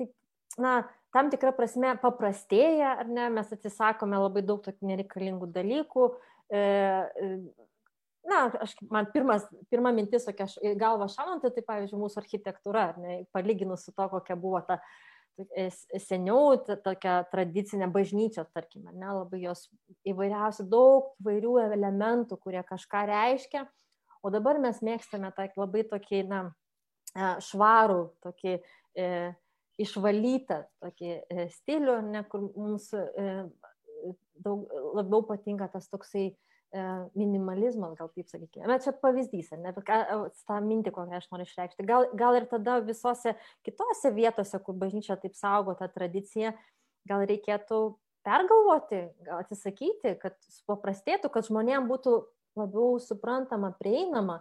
[0.00, 0.14] taip
[0.58, 0.80] na,
[1.14, 6.06] tam tikrą prasme paprastėja, ar ne, mes atsisakome labai daug tokių nereikalingų dalykų.
[6.50, 7.30] E, e,
[8.30, 13.86] na, aš, man pirmas, pirma mintis, tokia galva šaunanti, tai pavyzdžiui, mūsų architektūra, ne, palyginus
[13.86, 14.80] su to, kokia buvo ta
[15.38, 15.68] e,
[16.02, 19.66] seniau, tokia tradicinė bažnyčia, tarkim, ne, labai jos
[20.08, 23.66] įvairiausių, daug įvairių elementų, kurie kažką reiškia,
[24.22, 26.42] o dabar mes mėgstame tą labai tokį, na,
[27.42, 28.52] švarų, tokį
[28.94, 29.06] e,
[29.80, 33.26] išvalytą tokį e, stilių, ne, kur mums e,
[34.44, 36.34] daug, labiau patinka tas toksai e,
[37.18, 38.68] minimalizmas, gal taip sakykime.
[38.70, 41.86] Bet čia pavyzdys, ne, bet tą mintį, kokią aš noriu išreikšti.
[41.88, 43.34] Gal, gal ir tada visose
[43.66, 46.54] kitose vietose, kur bažnyčia taip saugo tą tradiciją,
[47.08, 47.80] gal reikėtų
[48.26, 50.36] pergalvoti, gal atsisakyti, kad
[50.68, 52.16] paprastėtų, kad žmonėms būtų
[52.58, 54.40] labiau suprantama, prieinama,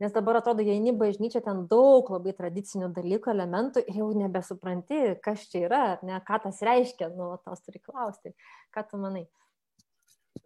[0.00, 5.00] Nes dabar atrodo, jei eini bažnyčia, ten daug labai tradicinių dalykų, elementų ir jau nebesupranti,
[5.20, 8.32] kas čia yra, ne, ką tas reiškia, nu, tos turi klausti.
[8.72, 9.26] Ką tu manai?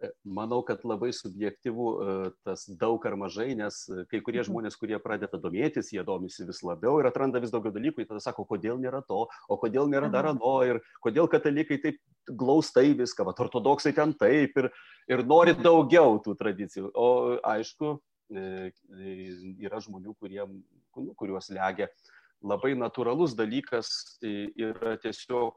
[0.03, 3.77] E, manau, kad labai subjektyvu e, tas daug ar mažai, nes
[4.11, 4.49] kai kurie mhm.
[4.49, 8.19] žmonės, kurie pradeda domėtis, jie domisi vis labiau ir atranda vis daugiau dalykų, ir tada
[8.25, 13.23] sako, kodėl nėra to, o kodėl nėra dar ano, ir kodėl katalikai taip glaustai viską,
[13.23, 14.67] va, ortodoksai ten taip ir,
[15.07, 16.91] ir nori daugiau tų tradicijų.
[16.91, 17.07] O
[17.45, 21.89] aišku, E, yra žmonių, kurie, nu, kuriuos legia.
[22.45, 25.55] Labai natūralus dalykas yra tiesiog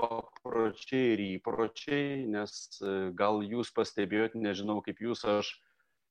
[0.00, 5.50] papročiai ir įpročiai, nes e, gal jūs pastebėjot, nežinau kaip jūs, aš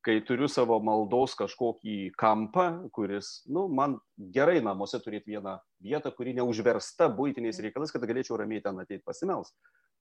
[0.06, 3.98] kai turiu savo maldos kažkokį kampą, kuris, nu, man
[4.36, 9.56] gerai namuose turėti vieną vietą, kuri neužversta būtiniais reikalais, kad galėčiau ramiai ten ateiti pasimels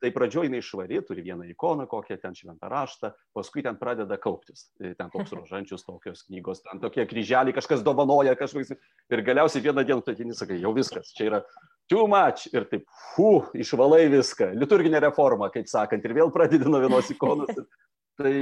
[0.05, 4.67] tai pradžioj jinai švari, turi vieną ikoną kokią, ten šventą raštą, paskui ten pradeda kauptis.
[4.77, 8.75] Tai ten toks rožančius, tokios knygos, ten tokie kryželiai, kažkas dovanoja, kažkoks.
[9.12, 11.40] Ir galiausiai vieną dieną tu atini, sakai, jau viskas, čia yra
[11.88, 16.83] too much ir taip, fu, išvalai viską, liturginė reforma, kaip sakant, ir vėl pradedi nuo
[16.85, 17.57] vienos ikonos.
[18.21, 18.35] tai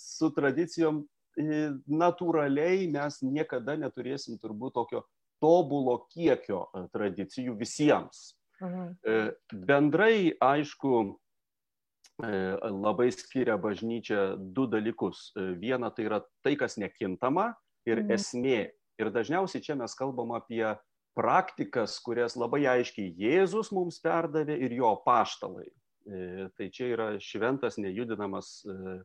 [0.00, 1.04] su tradicijom
[1.86, 5.04] natūraliai mes niekada neturėsim turbūt tokio
[5.38, 8.37] tobulo kiekio tradicijų visiems.
[8.58, 8.86] Mhm.
[9.68, 10.92] Bendrai, aišku,
[12.18, 15.30] labai skiria bažnyčia du dalykus.
[15.60, 17.52] Viena tai yra tai, kas nekintama
[17.86, 18.14] ir mhm.
[18.18, 18.60] esmė.
[18.98, 20.64] Ir dažniausiai čia mes kalbam apie
[21.18, 25.68] praktikas, kurias labai aiškiai Jėzus mums perdavė ir jo paštalai.
[26.08, 28.98] E, tai čia yra šventas, nejudinamas e,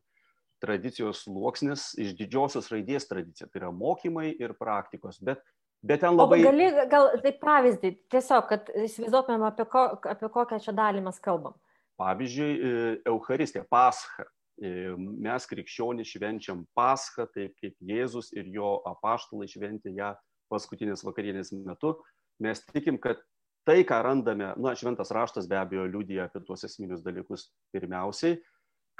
[0.62, 3.48] tradicijos sluoksnis iš didžiosios raidės tradicija.
[3.50, 5.18] Tai yra mokymai ir praktikos.
[5.22, 5.42] Bet,
[5.84, 6.40] bet ten labai...
[6.40, 11.20] O gali, gal tai pavyzdį, tiesiog, kad įsivaizduotumėm, apie, ko, apie kokią čia dalį mes
[11.24, 11.56] kalbam.
[12.00, 14.26] Pavyzdžiui, e, Euharistija, Pascha.
[14.54, 20.12] Mes krikščionys švenčiam Paschą, taip kaip Jėzus ir jo apaštalai šventė ją
[20.52, 21.96] paskutinės vakarienės metu,
[22.38, 23.18] mes tikim, kad
[23.66, 28.38] tai, ką randame, na, šventas raštas be abejo liūdija apie tuos esminius dalykus pirmiausiai,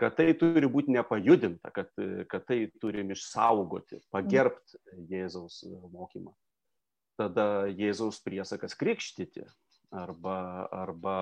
[0.01, 1.93] kad tai turi būti nepajudinta, kad,
[2.31, 4.81] kad tai turim išsaugoti, pagerbti
[5.13, 6.35] Jėzaus mokymą.
[7.21, 9.45] Tada Jėzaus priesakas krikštyti
[9.95, 11.17] arba, arba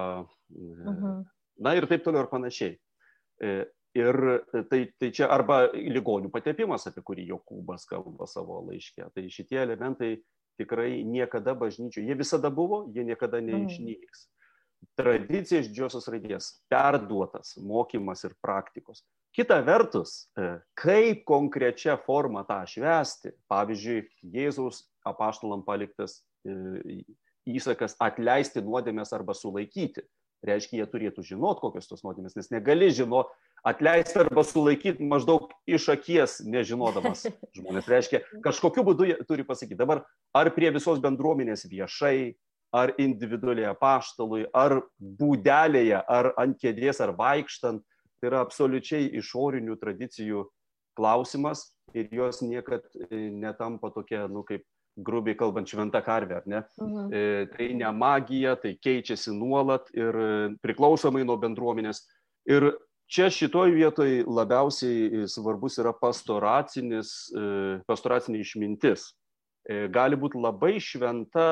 [0.49, 1.23] mhm.
[1.61, 2.77] na ir taip toliau ir panašiai.
[3.93, 4.17] Ir
[4.71, 9.05] tai, tai čia arba ligonių patepimas, apie kurį Jokūbas kalba savo laiške.
[9.13, 10.15] Tai šitie elementai
[10.61, 14.29] tikrai niekada bažnyčių, jie visada buvo, jie niekada neišnyks.
[14.99, 19.05] Tradicija iš didžiosios raidės- perduotas mokymas ir praktikos.
[19.33, 27.03] Kita vertus, e, kaip konkrečia forma tą švesti, pavyzdžiui, Jėzaus apaštalam paliktas e,
[27.49, 30.05] įsakas atleisti nuodėmės arba sulaikyti.
[30.43, 33.31] Reiškia, jie turėtų žinot, kokios tos nuodėmės, nes negali žinot,
[33.63, 37.91] atleisti arba sulaikyti maždaug iš akies nežinodamas žmonės.
[37.91, 39.79] Reiškia, kažkokiu būdu jie turi pasakyti.
[39.79, 40.03] Dabar
[40.35, 42.35] ar prie visos bendruomenės viešai,
[42.73, 47.85] ar individualiai apaštalui, ar būdelėje, ar ant kėdės, ar vaikštant,
[48.19, 50.47] tai yra absoliučiai išorinių tradicijų
[50.97, 54.65] klausimas ir jos niekad e, netampa tokia, nu kaip
[54.97, 56.63] grubiai kalbant, šventa karvė, ar ne?
[56.81, 57.13] Mhm.
[57.13, 60.33] E, tai ne magija, tai keičiasi nuolat ir e,
[60.65, 62.05] priklausomai nuo bendruomenės.
[62.51, 62.73] Ir
[63.13, 69.11] čia šitoj vietoj labiausiai e, svarbus yra pastoracinis, e, pastoracinė išmintis.
[69.69, 71.49] E, gali būti labai šventa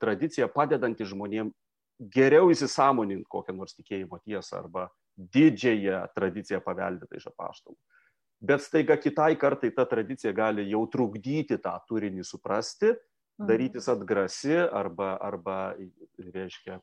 [0.00, 1.52] tradicija padedanti žmonėm
[2.14, 7.76] geriau įsisamoninti kokią nors tikėjimo tiesą arba didžiąją tradiciją paveldėtą iš apaštalų.
[8.40, 13.48] Bet staiga kitai kartai ta tradicija gali jau trukdyti tą turinį suprasti, mhm.
[13.50, 15.58] darytis atgrasi arba, arba
[16.18, 16.78] reiškia,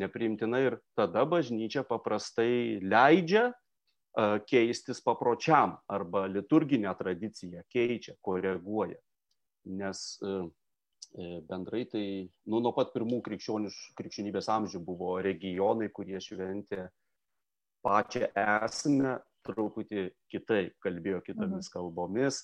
[0.00, 3.50] nepriimtina ir tada bažnyčia paprastai leidžia
[4.46, 8.98] keistis papročiam arba liturginę tradiciją keičia, koreguoja.
[9.64, 16.88] Nes e, bendrai tai nu, nuo pat pirmų krikščionybės amžių buvo regionai, kurie šventė
[17.82, 21.72] pačią esmę truputį kitaip, kalbėjo kitomis mhm.
[21.76, 22.42] kalbomis,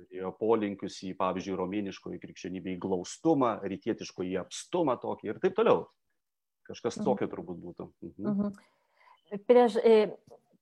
[0.00, 5.86] turėjo polinkius į, pavyzdžiui, romėniškoji krikščionybė į glaustumą, rytietiškoji apstumą tokį ir taip toliau.
[6.70, 7.06] Kažkas mhm.
[7.08, 7.88] tokio turbūt būtų.
[8.06, 8.28] Mhm.
[8.32, 9.40] Mhm.
[9.46, 10.10] Prieš, e,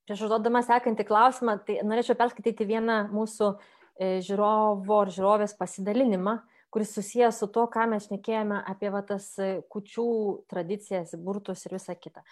[0.08, 6.38] prieš užduodama sekantį klausimą, tai norėčiau perskaityti vieną mūsų e, žiūrovo ar žiūrovės pasidalinimą,
[6.74, 10.08] kuris susijęs su to, ką mes šnekėjome apie va, tas e, kučių
[10.52, 12.24] tradicijas, burtus ir visą kitą.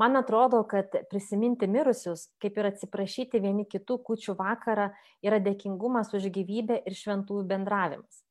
[0.00, 4.90] Man atrodo, kad prisiminti mirusius, kaip ir atsiprašyti vieni kitų kučių vakarą,
[5.24, 8.22] yra dėkingumas už gyvybę ir šventųjų bendravimas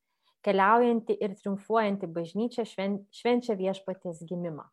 [0.46, 4.66] keliaujanti ir triumfuojanti bažnyčia švenčia viešpatės gimimą.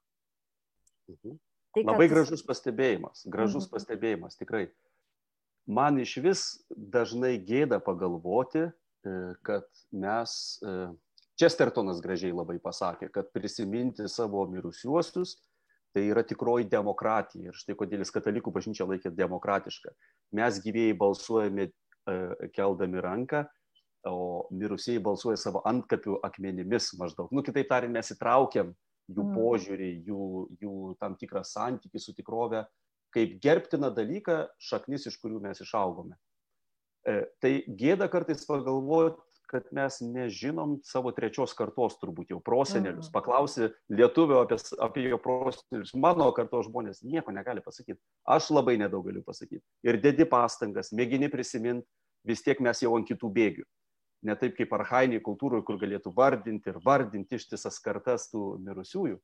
[1.13, 1.37] Mhm.
[1.75, 1.91] Tai, kad...
[1.93, 3.73] Labai gražus pastebėjimas, gražus mhm.
[3.75, 4.69] pastebėjimas, tikrai.
[5.69, 10.33] Man iš vis dažnai gėda pagalvoti, e, kad mes,
[11.39, 15.37] Čestertonas e, gražiai labai pasakė, kad prisiminti savo mirusiuosius
[15.99, 17.51] tai yra tikroji demokratija.
[17.51, 19.95] Ir štai kodėl jis katalikų bažnyčia laikė demokratišką.
[20.39, 21.73] Mes gyvėjai balsuojame e,
[22.55, 23.43] keldami ranką,
[24.07, 27.33] o mirusieji balsuoja savo antkapių akmenimis maždaug.
[27.35, 28.71] Nu, kitaip tariant, mes įtraukiam
[29.11, 29.35] jų mm.
[29.35, 30.29] požiūrį, jų,
[30.63, 32.63] jų tam tikrą santykį su tikrove,
[33.15, 36.15] kaip gerbtiną dalyką, šaknis, iš kurių mes išaugome.
[37.09, 43.09] E, tai gėda kartais pagalvoti, kad mes nežinom savo trečios kartos turbūt jau prosenelius.
[43.15, 48.01] Paklausi lietuvio apie, apie jo prosenelius, mano kartos žmonės nieko negali pasakyti.
[48.29, 49.65] Aš labai nedaug galiu pasakyti.
[49.89, 51.89] Ir dedi pastangas, mėgini prisiminti,
[52.29, 53.69] vis tiek mes jau ant kitų bėgių
[54.23, 59.19] ne taip kaip arhainiai kultūroje, kur galėtų vardinti ir vardinti ištisas kartas tų mirusiųjų.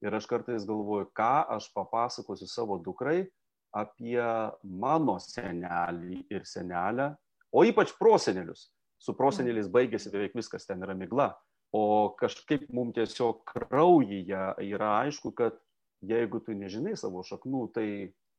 [0.00, 3.28] Ir aš kartais galvoju, ką aš papasakosiu savo dukrai
[3.76, 4.18] apie
[4.64, 7.12] mano senelį ir senelę,
[7.52, 8.70] o ypač prosenelius.
[9.00, 11.32] Su proseneliais baigėsi beveik viskas, ten yra migla.
[11.72, 15.58] o kažkaip mums tiesiog kraujyje yra aišku, kad
[16.02, 17.86] jeigu tu nežinai savo šaknų, tai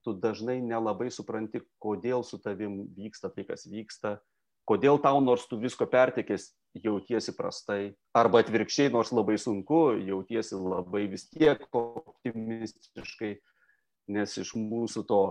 [0.04, 4.17] tu dažnai nelabai supranti, kodėl su tavim vyksta tai, kas vyksta,
[4.67, 11.06] kodėl tau nors tu visko pertikės jautiesi prastai, arba atvirkščiai, nors labai sunku, jautiesi labai
[11.12, 13.36] vis tiek optimistiškai,
[14.12, 15.24] nes iš mūsų to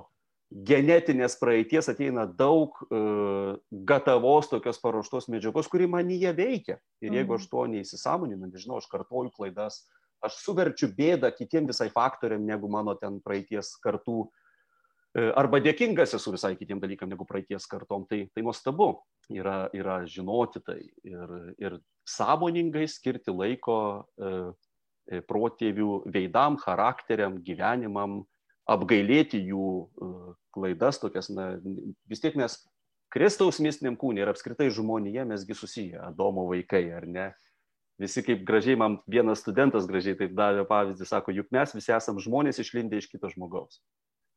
[0.51, 6.81] genetinės praeities ateina daug uh, gatavos tokios paruoštos medžiagos, kuri manyje veikia.
[7.05, 7.51] Ir jeigu aš mhm.
[7.53, 9.85] to neįsisamoninu, nežinau, aš kartoju klaidas,
[10.21, 14.27] aš suverčiu bėdą kitiem visai faktoriam, negu mano ten praeities kartų
[15.11, 18.93] E, arba dėkingas esu visai kitiem dalykam negu praeities kartom, tai, tai nuostabu
[19.35, 24.31] yra, yra žinoti tai ir, ir sąmoningai skirti laiko e,
[25.11, 28.21] e, protėvių veidam, charakteriam, gyvenimam,
[28.71, 30.11] apgailėti jų e,
[30.55, 31.53] klaidas tokias, na,
[32.11, 32.57] vis tiek mes
[33.11, 37.31] Kristaus mistiniam kūnė ir apskritai žmonėje mesgi susiję, Adomo vaikai, ar ne?
[38.01, 42.23] Visi kaip gražiai, man vienas studentas gražiai taip davė pavyzdį, sako, juk mes visi esame
[42.25, 43.83] žmonės išlindę iš kito žmogaus.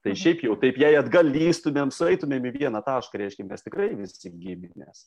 [0.03, 0.19] Tai mhm.
[0.19, 5.05] šiaip jau, taip jei atgal lystumėm, sueitumėm į vieną tašką, reiškia, mes tikrai visi giminės.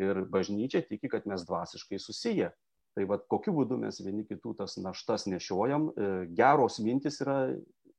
[0.00, 2.50] Ir bažnyčia tiki, kad mes dvasiškai susiję.
[2.96, 7.36] Tai vad kokiu būdu mes vieni kitų tas naštas nešiojam, e, geros mintis yra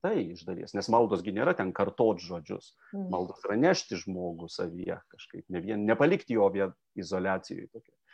[0.04, 2.74] tai iš dalies, nes maldos gi nėra ten kartot žodžius.
[2.94, 3.10] Mhm.
[3.14, 7.70] Maldos yra nešti žmogų savyje kažkaip, ne vien, nepalikti jo vien izolacijoje.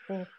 [0.08, 0.36] Taip.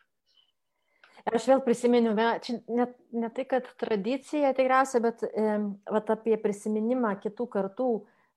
[1.31, 5.59] Aš vėl prisiminiu, čia net ne tai, kad tradicija tikriausiai, bet e,
[5.93, 7.91] vat, apie prisiminimą kitų kartų.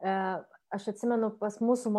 [0.03, 0.15] E,
[0.73, 1.93] aš atsimenu, pas mūsų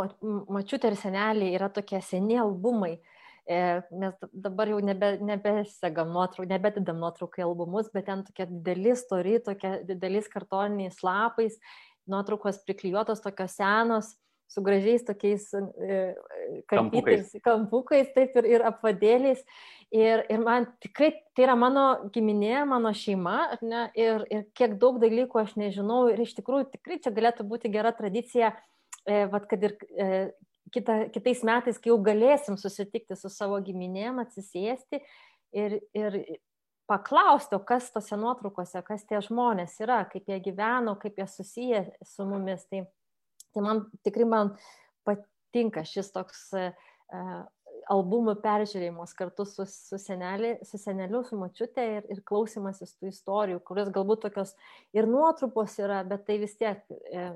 [0.53, 2.99] mačiutė ir seneliai yra tokie seni albumai.
[2.99, 3.14] E,
[3.45, 9.39] mes dabar jau nebe, nebesegam nuotraukų, nebededam nuotraukų į albumus, bet ten tokie dideli stori,
[9.45, 11.59] tokie dideliais kartoniniais lapais,
[12.09, 14.15] nuotraukos priklijuotos, tokios senos
[14.55, 16.15] su gražiais tokiais e,
[16.69, 19.43] kampukais, kampukais taip ir, ir apvadėliais.
[19.95, 24.99] Ir, ir man tikrai tai yra mano giminė, mano šeima, ne, ir, ir kiek daug
[25.03, 26.07] dalykų aš nežinau.
[26.13, 28.53] Ir iš tikrųjų tikrai čia galėtų būti gera tradicija,
[29.07, 30.09] e, vat, kad ir e,
[30.75, 35.01] kita, kitais metais, kai jau galėsim susitikti su savo giminėm, atsisėsti
[35.55, 36.19] ir, ir
[36.91, 42.27] paklausti, kas tose nuotraukose, kas tie žmonės yra, kaip jie gyveno, kaip jie susiję su
[42.29, 42.67] mumis.
[42.69, 42.85] Tai,
[43.55, 44.53] Tai man tikrai man
[45.07, 47.45] patinka šis toks uh,
[47.91, 53.61] albumų peržiūrėjimas kartu su, su, senelį, su seneliu, su mačiute ir, ir klausimasis tų istorijų,
[53.67, 54.55] kurios galbūt tokios
[54.97, 57.27] ir nuotrupos yra, bet tai vis tiek e,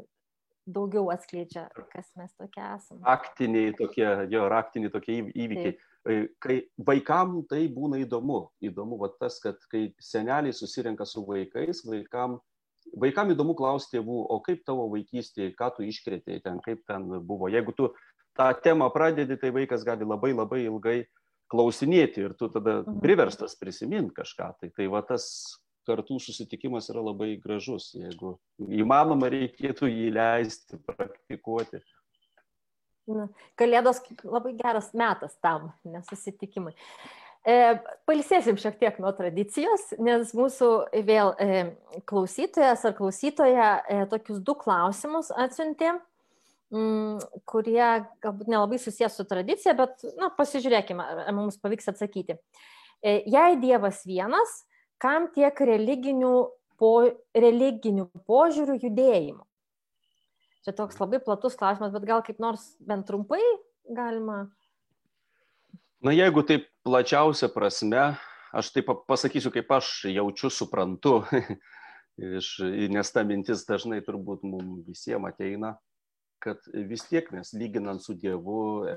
[0.74, 3.02] daugiau atskleidžia, kas mes tokie esame.
[3.06, 5.76] Raktiniai tokie, jo, raktiniai tokie įvykiai.
[5.76, 5.84] Taip.
[6.40, 6.54] Kai
[6.86, 12.38] vaikam tai būna įdomu, įdomu va, tas, kad kai seneliai susirenka su vaikais, vaikam
[12.96, 17.50] vaikam įdomu klausti tėvų, o kaip tavo vaikystėje, ką tu iškrėtėjai ten, kaip ten buvo.
[17.52, 17.90] Jeigu tu
[18.38, 20.98] tą temą pradedi, tai vaikas gali labai labai ilgai
[21.52, 23.00] klausinėti ir tu tada mhm.
[23.04, 24.52] priverstas prisiminti kažką.
[24.60, 25.26] Tai, tai va tas
[25.88, 31.80] kartų susitikimas yra labai gražus, jeigu įmanoma reikėtų jį leisti, praktikuoti.
[33.58, 36.74] Kalėdos labai geras metas tam, nesusitikimai.
[37.48, 40.68] E, Palisėsim šiek tiek nuo tradicijos, nes mūsų
[41.06, 41.62] vėl e,
[42.08, 45.94] klausytojas ar klausytoja e, tokius du klausimus atsiuntė,
[46.74, 47.86] mm, kurie
[48.24, 52.36] galbūt nelabai susijęs su tradicija, bet na, pasižiūrėkime, ar mums pavyks atsakyti.
[53.00, 54.64] Jei Dievas vienas,
[55.02, 56.34] kam tiek religinių,
[56.80, 56.92] po,
[57.36, 59.44] religinių požiūrių judėjimų?
[60.66, 63.40] Čia toks labai platus klausimas, bet gal kaip nors bent trumpai
[63.88, 64.48] galima
[65.98, 68.12] Na, jeigu taip plačiausia prasme,
[68.54, 71.24] aš taip pasakysiu, kaip aš jaučiu, suprantu,
[72.38, 72.52] iš,
[72.94, 75.72] nes ta mintis dažnai turbūt mums visiems ateina,
[76.38, 78.94] kad vis tiek mes lyginant su Dievu e,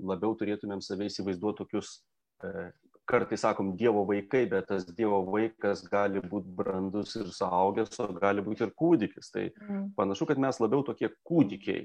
[0.00, 1.92] labiau turėtumėm save įsivaizduoti tokius,
[2.40, 2.70] e,
[3.10, 8.44] kartais sakom, Dievo vaikai, bet tas Dievo vaikas gali būti brandus ir suaugęs, o gali
[8.46, 9.32] būti ir kūdikis.
[9.34, 9.84] Tai mm.
[9.98, 11.84] panašu, kad mes labiau tokie kūdikiai.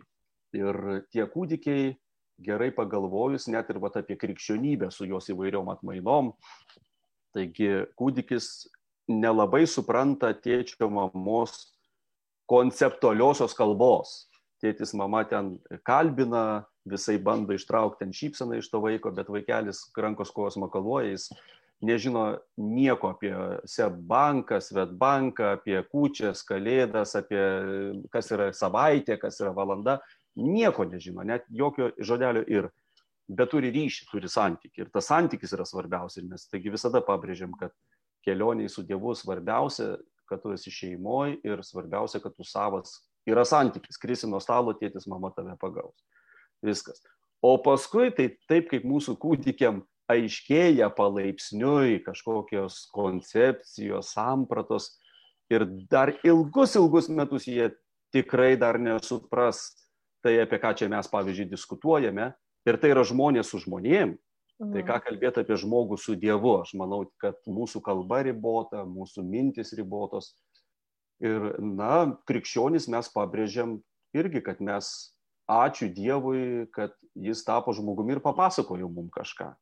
[0.56, 1.96] Ir tie kūdikiai
[2.46, 6.34] gerai pagalvojus net ir vat, apie krikščionybę su jos įvairiom atmainom.
[7.36, 8.68] Taigi kūdikis
[9.12, 11.58] nelabai supranta tėčio mamos
[12.50, 14.26] konceptualiosios kalbos.
[14.66, 20.32] Tėtis mama ten kalbina, visai bando ištraukti ten šypseną iš to vaiko, bet vaikelis rankos
[20.34, 21.28] kojos makaluoja, jis
[21.86, 22.24] nežino
[22.58, 23.34] nieko apie
[23.70, 27.44] Sebbanką, Svetbanką, apie kūčias, kalėdas, apie
[28.14, 30.00] kas yra savaitė, kas yra valanda
[30.36, 32.70] nieko nežino, net jokio žodelio ir,
[33.30, 34.82] bet turi ryšį, turi santyki.
[34.82, 36.24] Ir tas santykis yra svarbiausia.
[36.24, 37.74] Ir mes taigi visada pabrėžiam, kad
[38.26, 39.94] kelioniai su Dievu svarbiausia,
[40.30, 42.98] kad tu esi šeimoje ir svarbiausia, kad tu savas
[43.30, 44.00] yra santykis.
[44.02, 45.96] Krisi nuo stalo, tėtis, mama tave pagaus.
[46.66, 47.02] Viskas.
[47.46, 54.94] O paskui tai taip kaip mūsų kūdikiam aiškėja palaipsniui kažkokios koncepcijos, sampratos
[55.50, 57.72] ir dar ilgus, ilgus metus jie
[58.14, 59.74] tikrai dar nesupras
[60.26, 62.32] tai, apie ką čia mes, pavyzdžiui, diskutuojame.
[62.66, 64.16] Ir tai yra žmonės su žmonėm.
[64.56, 64.72] Mhm.
[64.72, 66.56] Tai ką kalbėti apie žmogų su Dievu.
[66.64, 70.34] Aš manau, kad mūsų kalba ribota, mūsų mintis ribotos.
[71.24, 73.78] Ir, na, krikščionys mes pabrėžiam
[74.16, 74.90] irgi, kad mes
[75.48, 79.54] ačiū Dievui, kad jis tapo žmogumi ir papasakojo mums kažką.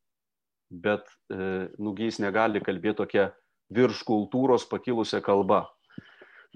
[0.74, 3.28] Bet, e, nugi, jis negali kalbėti tokia
[3.74, 5.68] virš kultūros pakilusią kalbą.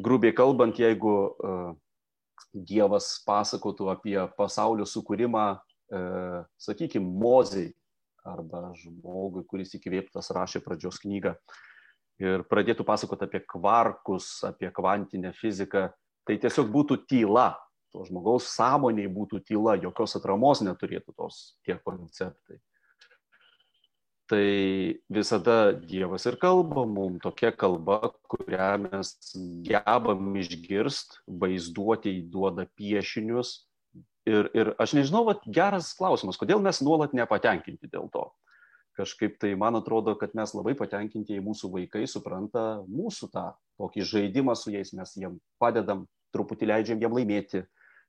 [0.02, 1.54] Grubiai kalbant, jeigu e,
[2.54, 5.46] Dievas pasakotų apie pasaulio sukūrimą,
[5.94, 6.02] e,
[6.58, 7.70] sakykime, mozei
[8.26, 11.38] arba žmogui, kuris įkvėptas rašė pradžios knygą
[12.24, 15.88] ir pradėtų pasakoti apie kvarkus, apie kvantinę fiziką,
[16.28, 17.54] tai tiesiog būtų tyla.
[17.96, 22.60] To žmogaus sąmoniai būtų tyla, jokios atramos neturėtų tos tie konceptai
[24.28, 29.14] tai visada Dievas ir kalba mums tokia kalba, kurią mes
[29.66, 33.64] gebam išgirst, vaizduoti įduoda piešinius.
[34.28, 38.26] Ir, ir aš nežinau, vat, geras klausimas, kodėl mes nuolat nepatenkinti dėl to.
[38.98, 44.06] Kažkaip tai man atrodo, kad mes labai patenkinti, jei mūsų vaikai supranta mūsų tą tokį
[44.10, 47.62] žaidimą su jais, mes jiem padedam, truputį leidžiam jiem laimėti.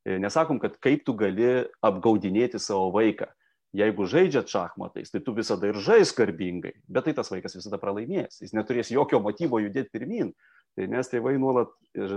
[0.09, 3.29] Nesakom, kad kaip tu gali apgaudinėti savo vaiką
[3.77, 8.41] jeigu žaidžiat šachmatais, tai tu visada ir žais garbingai, bet tai tas vaikas visada pralaimės,
[8.41, 10.33] jis neturės jokio motyvo judėti pirmin.
[10.79, 11.73] Tai mes tėvai nuolat,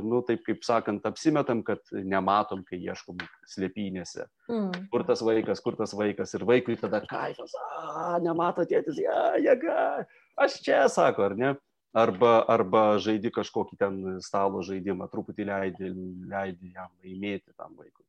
[0.05, 4.27] nu, taip kaip sakant, apsimetam, kad nematom, kai ieškom slėpynėse.
[4.51, 4.85] Mm.
[4.93, 6.35] Kur tas vaikas, kur tas vaikas.
[6.37, 10.05] Ir vaikui tada kaifas, a, nemato tėtis, ja, jėga,
[10.45, 11.51] aš čia, sako, ar ne?
[11.97, 15.89] Arba, arba žaidi kažkokį ten stalo žaidimą, truputį leidi,
[16.31, 18.05] leidi jam laimėti tam vaikui.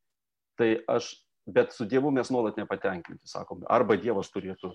[0.61, 1.14] Tai aš
[1.46, 4.72] bet su Dievu mes nuolat nepatenkinti, sakom, arba Dievas turėtų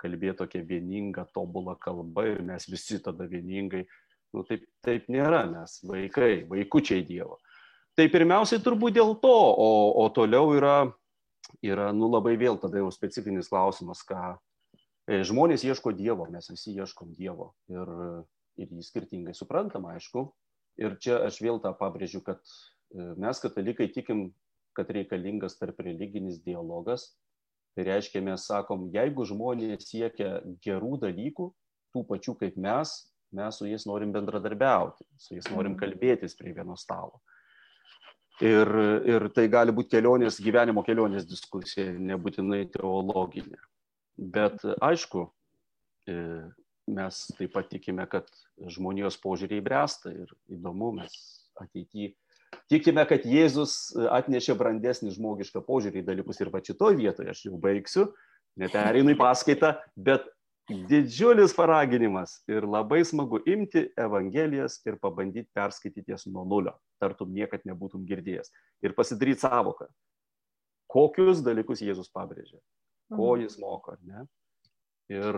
[0.00, 3.84] kalbėti tokia vieninga, tobula kalba ir mes visi tada vieningai.
[4.36, 7.40] Nu, taip, taip nėra, mes vaikai, vaikučiai Dievo.
[7.98, 10.76] Tai pirmiausiai turbūt dėl to, o, o toliau yra,
[11.66, 14.36] yra, nu labai vėl tada jau specifinis klausimas, ką
[15.10, 17.90] e, žmonės ieško Dievo, mes visi ieškom Dievo ir,
[18.62, 20.28] ir jį skirtingai suprantam, aišku.
[20.80, 24.30] Ir čia aš vėl tą pabrėžiu, kad e, mes katalikai tikim
[24.72, 27.10] kad reikalingas tarp religinis dialogas.
[27.74, 31.46] Tai reiškia, mes sakom, jeigu žmonės siekia gerų dalykų,
[31.94, 32.94] tų pačių kaip mes,
[33.36, 35.80] mes su jais norim bendradarbiauti, su jais norim mhm.
[35.82, 37.20] kalbėtis prie vieno stalo.
[38.40, 38.70] Ir,
[39.04, 43.58] ir tai gali būti kelionės, gyvenimo kelionės diskusija, nebūtinai teologinė.
[44.16, 45.26] Bet aišku,
[46.08, 46.16] e,
[46.88, 48.30] mes taip pat tikime, kad
[48.72, 51.18] žmonijos požiūriai bręsta ir įdomu, mes
[51.60, 52.14] ateityje
[52.70, 57.58] Tikime, kad Jėzus atnešė brandesnį žmogišką požiūrį į dalykus ir va šitoj vietoje aš jau
[57.62, 58.08] baigsiu,
[58.58, 60.26] nepereinu į paskaitą, bet
[60.90, 67.64] didžiulis paraginimas ir labai smagu imti Evangelijas ir pabandyti perskaityti jas nuo nulio, tartum niekad
[67.68, 68.52] nebūtum girdėjęs
[68.86, 69.88] ir pasidaryti savoką,
[70.90, 72.58] kokius dalykus Jėzus pabrėžė,
[73.12, 73.44] ko mhm.
[73.44, 74.24] jis moko, ne?
[75.10, 75.36] Ir,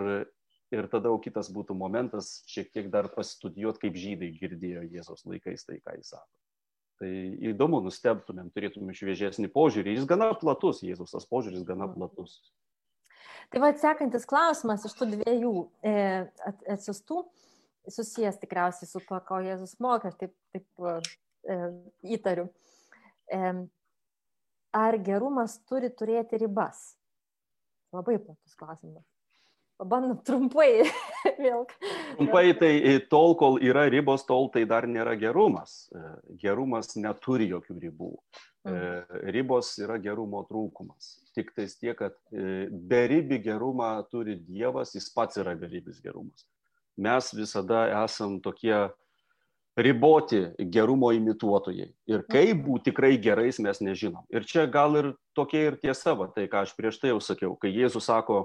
[0.72, 5.64] ir tada jau kitas būtų momentas šiek tiek dar pastudijuoti, kaip žydai girdėjo Jėzos laikais
[5.68, 6.28] tai, ką jis sako.
[7.02, 7.12] Tai
[7.50, 9.96] įdomu, nustebtumėm, turėtumėm šviežesnį požiūrį.
[9.96, 11.96] Jis gana platus, Jėzus tas požiūris gana mhm.
[11.96, 12.38] platus.
[13.52, 15.52] Tai va, sekantis klausimas iš tų dviejų
[15.84, 15.94] e,
[16.72, 17.22] atsiustų,
[17.90, 21.60] susijęs tikriausiai su to, ko Jėzus mokė, aš taip, taip e,
[22.16, 22.48] įtariu.
[23.32, 23.54] E,
[24.72, 26.92] ar gerumas turi turėti ribas?
[27.92, 29.04] Labai platus klausimas.
[29.82, 30.84] Pabandom trumpai
[31.42, 31.64] vėl.
[32.16, 32.72] Trumpai tai
[33.10, 35.90] tol, kol yra ribos, tol tai dar nėra gerumas.
[35.92, 36.02] E,
[36.44, 38.12] gerumas neturi jokių ribų.
[38.62, 39.28] Mm.
[39.34, 41.16] Ribos yra gerumo trūkumas.
[41.34, 46.46] Tik tais tiek, kad e, beribį gerumą turi Dievas, jis pats yra beribis gerumas.
[46.94, 48.76] Mes visada esam tokie
[49.74, 51.88] riboti gerumo imituotojai.
[52.12, 52.64] Ir kaip mhm.
[52.68, 54.22] būti tikrai gerais mes nežinom.
[54.30, 57.56] Ir čia gal ir tokia ir tiesa, va, tai ką aš prieš tai jau sakiau,
[57.58, 58.44] kai Jėzus sako,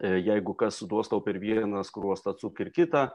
[0.00, 3.08] E, jeigu kas duos tau per vieną skruostą atsuk ir kitą,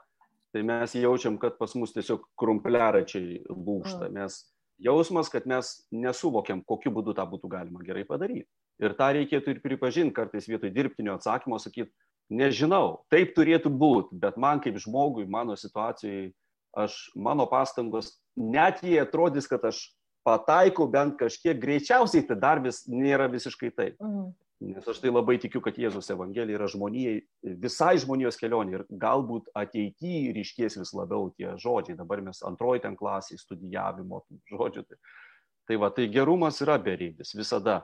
[0.53, 4.43] tai mes jaučiam, kad pas mus tiesiog krumpliaračiai lūšta, nes
[4.79, 8.47] jausmas, kad mes nesuvokiam, kokiu būdu tą būtų galima gerai padaryti.
[8.81, 11.91] Ir tą reikėtų ir pripažinti, kartais vietoj dirbtinio atsakymo sakyti,
[12.29, 16.31] nežinau, taip turėtų būti, bet man kaip žmogui, mano situacijai,
[16.77, 19.81] aš, mano pastangos, net jei atrodys, kad aš
[20.27, 23.95] pataikau bent kažkiek greičiausiai, tai dar vis nėra visiškai taip.
[24.57, 27.19] Nes aš tai labai tikiu, kad Jėzus Evangelija yra žmonijai,
[27.61, 31.97] visai žmonijos kelionė ir galbūt ateityje ryškės vis labiau tie žodžiai.
[31.99, 34.83] Dabar mes antroji ten klasiai studijavimo žodžių.
[34.87, 34.97] Tai,
[35.69, 37.83] tai va, tai gerumas yra beribis visada.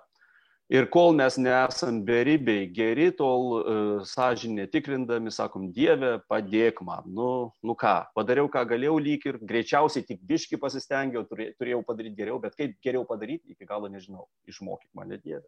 [0.74, 7.06] Ir kol mes nesam beribiai geri, tol uh, sąžinė tikrindami, sakom, Dieve, padėk man.
[7.06, 7.28] Nu,
[7.62, 12.58] nu ką, padariau, ką galėjau lyg ir greičiausiai tik biški pasistengiau, turėjau padaryti geriau, bet
[12.58, 14.26] kaip geriau padaryti, iki galo nežinau.
[14.50, 15.46] Išmokyk mane Dieve.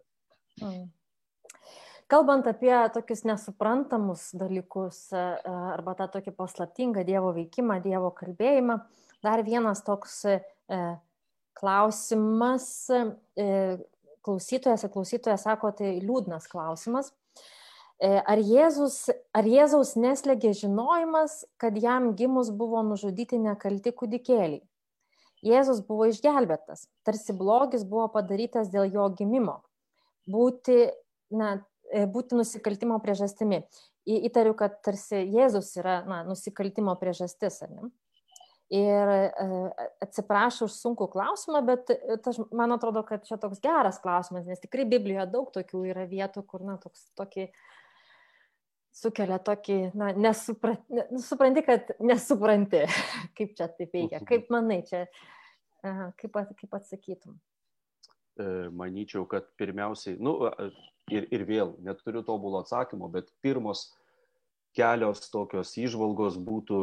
[0.61, 0.86] Mm.
[2.06, 5.22] Kalbant apie tokius nesuprantamus dalykus e,
[5.74, 8.76] arba tą tokį paslaptingą Dievo veikimą, Dievo kalbėjimą,
[9.26, 10.38] dar vienas toks e,
[11.58, 13.49] klausimas, e,
[14.26, 17.12] klausytojas ir klausytojas sako, tai liūdnas klausimas.
[18.06, 24.60] Ar, Jėzus, ar Jėzaus neslėgė žinojimas, kad jam gimus buvo nužudyti nekalti kūdikėliai?
[25.45, 29.62] Jėzus buvo išgelbėtas, tarsi blogis buvo padarytas dėl jo gimimo.
[30.28, 30.89] Būti,
[31.32, 31.74] na, E,
[32.11, 33.63] būti nusikaltimo priežastimi.
[34.05, 37.63] Įtariu, kad tarsi Jėzus yra na, nusikaltimo priežastis.
[38.73, 39.29] Ir e,
[40.01, 44.61] atsiprašau už sunkų klausimą, bet e, tas, man atrodo, kad čia toks geras klausimas, nes
[44.63, 47.45] tikrai Biblijoje daug tokių yra vietų, kur, na, toks, tokį,
[48.95, 52.81] sukelia tokį, na, nesupra, nu, supranti, kad nesupranti,
[53.38, 54.23] kaip čia taip veikia.
[54.25, 55.05] Kaip manai, čia,
[56.17, 57.38] kaip, kaip atsakytum?
[58.75, 60.36] Manyčiau, kad pirmiausiai, nu,
[61.11, 63.88] ir, ir vėl neturiu tobulo atsakymo, bet pirmos
[64.75, 66.79] kelios tokios įžvalgos būtų,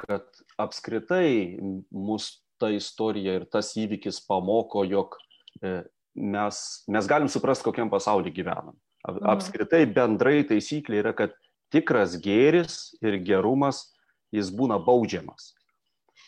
[0.00, 0.26] kad
[0.58, 1.58] apskritai
[1.94, 5.14] mus ta istorija ir tas įvykis pamoko, jog
[5.62, 5.84] e,
[6.18, 8.74] mes, mes galim suprasti, kokiam pasaulyje gyvenam.
[9.06, 9.22] Mhm.
[9.30, 11.36] Apskritai bendrai taisyklė yra, kad
[11.72, 13.86] tikras gėris ir gerumas,
[14.34, 15.52] jis būna baudžiamas.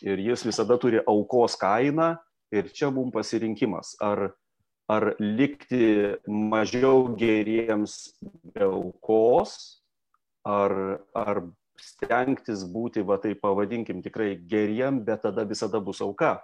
[0.01, 2.15] Ir jis visada turi aukos kainą
[2.53, 4.31] ir čia mums pasirinkimas, ar
[4.91, 8.13] ar likti mažiau geriems
[8.53, 9.53] be aukos,
[10.43, 10.73] ar,
[11.15, 11.43] ar
[11.79, 16.39] stengtis būti, va tai pavadinkim, tikrai geriem, bet tada visada bus auka.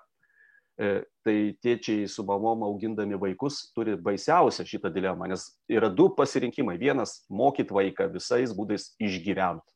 [0.78, 6.78] E, tai tėčiai su mamom augindami vaikus turi baisiausią šitą dilemą, nes yra du pasirinkimai.
[6.78, 9.74] Vienas- mokyti vaiką visais būdais išgyventi.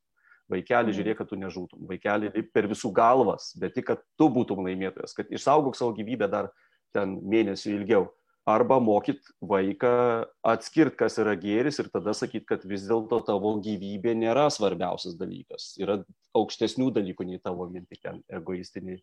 [0.51, 0.97] Vaikelį mhm.
[0.99, 1.87] žiūrėk, kad tu nežūtum.
[1.89, 6.51] Vaikelį per visų galvas, bet tik, kad tu būtum laimėtojas, kad išsaugok savo gyvybę dar
[6.93, 8.11] ten mėnesių ilgiau
[8.45, 9.93] arba mokyt vaiką
[10.47, 15.75] atskirt, kas yra gėris ir tada sakyt, kad vis dėlto tavo gyvybė nėra svarbiausias dalykas.
[15.81, 15.99] Yra
[16.37, 19.01] aukštesnių dalykų nei tavo vien tik egoistiniai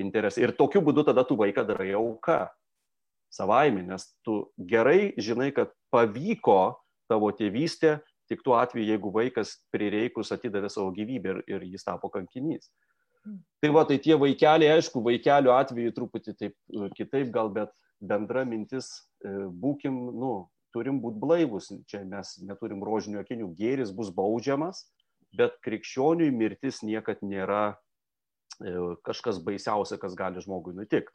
[0.00, 0.44] interesai.
[0.46, 2.48] Ir tokiu būdu tada tu vaiką darai auka
[3.30, 6.80] savaime, nes tu gerai žinai, kad pavyko
[7.10, 12.10] tavo tėvystė tik tuo atveju, jeigu vaikas prireikus atidavė savo gyvybę ir, ir jis tapo
[12.10, 12.70] kankinys.
[13.24, 13.40] Hmm.
[13.62, 16.54] Tai va, tai tie vaikeliai, aišku, vaikelių atveju truputį taip
[16.96, 18.90] kitaip gal, bet bendra mintis,
[19.24, 19.30] e,
[19.62, 20.32] būkim, nu,
[20.74, 24.84] turim būti blaivus, čia mes neturim rožinių akinių, gėris bus baudžiamas,
[25.36, 27.76] bet krikščioniui mirtis niekad nėra
[28.62, 28.74] e,
[29.06, 31.14] kažkas baisiausia, kas gali žmogui nutikti.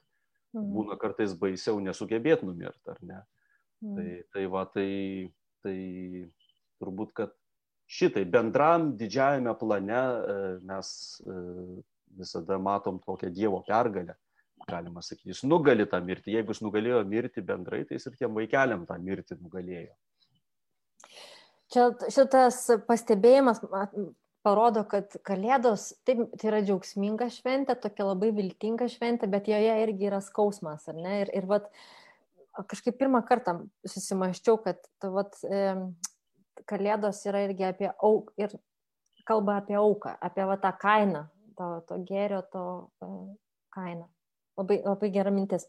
[0.56, 0.68] Mhm.
[0.76, 3.24] Būna kartais baisiau nesugebėti numirti, ar ne?
[3.84, 3.96] Mhm.
[3.96, 4.90] Tai, tai va, tai,
[5.66, 5.80] tai
[6.80, 7.34] turbūt, kad
[7.92, 10.94] šitai bendram didžiajame plane e, mes
[12.16, 14.16] visada matom tokią Dievo pergalę
[14.70, 15.32] galima sakyti.
[15.32, 16.36] Jis nugali tą mirtį.
[16.38, 19.96] Jeigu jis nugalėjo mirti bendrai, tai jis ir tiem vaikeliam tą mirtį nugalėjo.
[21.74, 23.62] Čia šitas pastebėjimas
[24.46, 30.10] parodo, kad Kalėdos taip, tai yra džiaugsminga šventė, tokia labai viltinga šventė, bet joje irgi
[30.12, 31.16] yra skausmas, ar ne?
[31.24, 31.72] Ir, ir vat,
[32.70, 34.86] kažkaip pirmą kartą susimaščiau, kad
[35.18, 35.40] vat,
[36.66, 38.54] Kalėdos yra irgi apie auką ir
[39.28, 41.26] kalba apie auką, apie va, tą kainą,
[41.58, 42.66] to, to gėrio, to
[43.02, 43.10] e,
[43.76, 44.06] kainą.
[44.56, 45.68] Labai, labai gera mintis.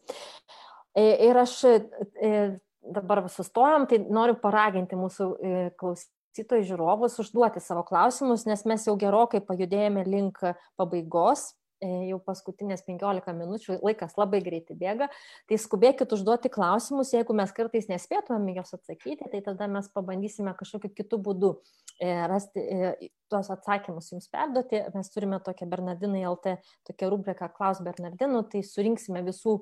[0.95, 2.39] E, ir aš e,
[2.81, 8.95] dabar sustojom, tai noriu paraginti mūsų e, klausytojų žiūrovus užduoti savo klausimus, nes mes jau
[8.99, 10.39] gerokai pajudėjome link
[10.79, 15.09] pabaigos E, jau paskutinės 15 minučių, laikas labai greitai bėga,
[15.49, 20.93] tai skubėkit užduoti klausimus, jeigu mes kartais nespėtumėm juos atsakyti, tai tada mes pabandysime kažkokiu
[20.97, 21.51] kitų būdų
[21.99, 22.93] e, rasti e,
[23.31, 24.81] tuos atsakymus jums perduoti.
[24.95, 26.57] Mes turime tokią Bernardinai LT,
[26.89, 29.59] tokią rubriką Klaus Bernardinų, tai surinksime visų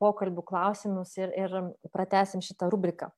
[0.00, 1.60] pokalbių klausimus ir, ir
[1.92, 3.12] pratesim šitą rubriką.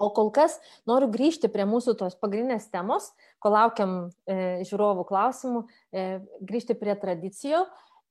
[0.00, 0.56] O kol kas
[0.88, 3.10] noriu grįžti prie mūsų tos pagrindinės temos,
[3.42, 6.04] kol laukiam e, žiūrovų klausimų, e,
[6.40, 7.64] grįžti prie tradicijų.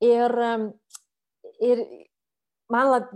[0.05, 0.35] Ir,
[1.65, 1.81] ir
[2.71, 3.09] man lab,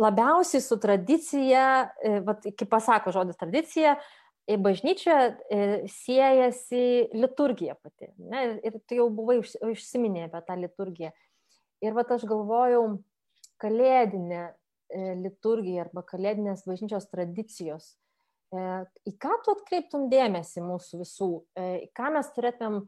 [0.00, 1.66] labiausiai su tradicija,
[2.00, 3.98] e, vat, kaip pasako žodis tradicija,
[4.46, 6.82] bažnyčioje siejasi
[7.18, 8.12] liturgija pati.
[8.30, 8.44] Ne?
[8.64, 11.10] Ir tu jau buvai užsiminė apie tą liturgiją.
[11.84, 12.84] Ir vat aš galvojau,
[13.60, 14.46] kalėdinė
[14.94, 17.94] liturgija arba kalėdinės bažnyčios tradicijos.
[18.54, 18.60] E,
[19.08, 22.84] į ką tu atkreiptum dėmesį mūsų visų, e, į ką mes turėtumėm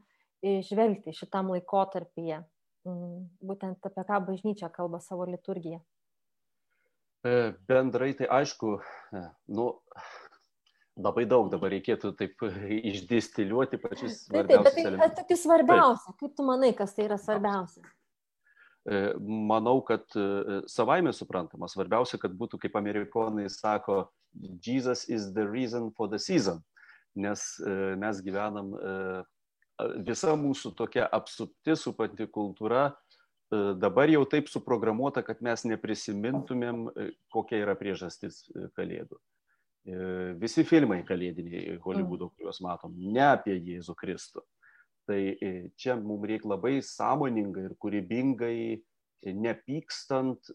[0.69, 2.45] žvelgti šitam laikotarpyje,
[2.87, 5.81] mm, būtent apie ką bažnyčia kalba savo liturgiją?
[7.67, 8.77] Bendrai tai aišku,
[9.51, 9.65] nu,
[10.95, 14.21] labai daug dabar reikėtų taip išdistiliuoti pačius.
[14.31, 16.15] Taip, taip, bet tai tokie svarbiausia.
[16.21, 17.83] Kaip tu manai, kas tai yra svarbiausia?
[19.21, 20.07] Manau, kad
[20.71, 24.07] savaime suprantama, svarbiausia, kad būtų, kaip amerikonai sako,
[24.65, 26.63] Jesus is the reason for the season,
[27.13, 27.43] nes
[28.01, 28.73] mes gyvenam,
[30.07, 32.89] visa mūsų tokia apsupti, supanti kultūra
[33.51, 36.89] dabar jau taip suprogramuota, kad mes neprisimintumėm,
[37.33, 39.21] kokia yra priežastis kalėdų.
[40.41, 44.43] Visi filmai kalėdiniai Hollywoodo, kuriuos matom, ne apie Jėzų Kristų.
[45.09, 45.21] Tai
[45.81, 48.59] čia mums reikia labai sąmoningai ir kūrybingai,
[49.25, 50.51] nepykstant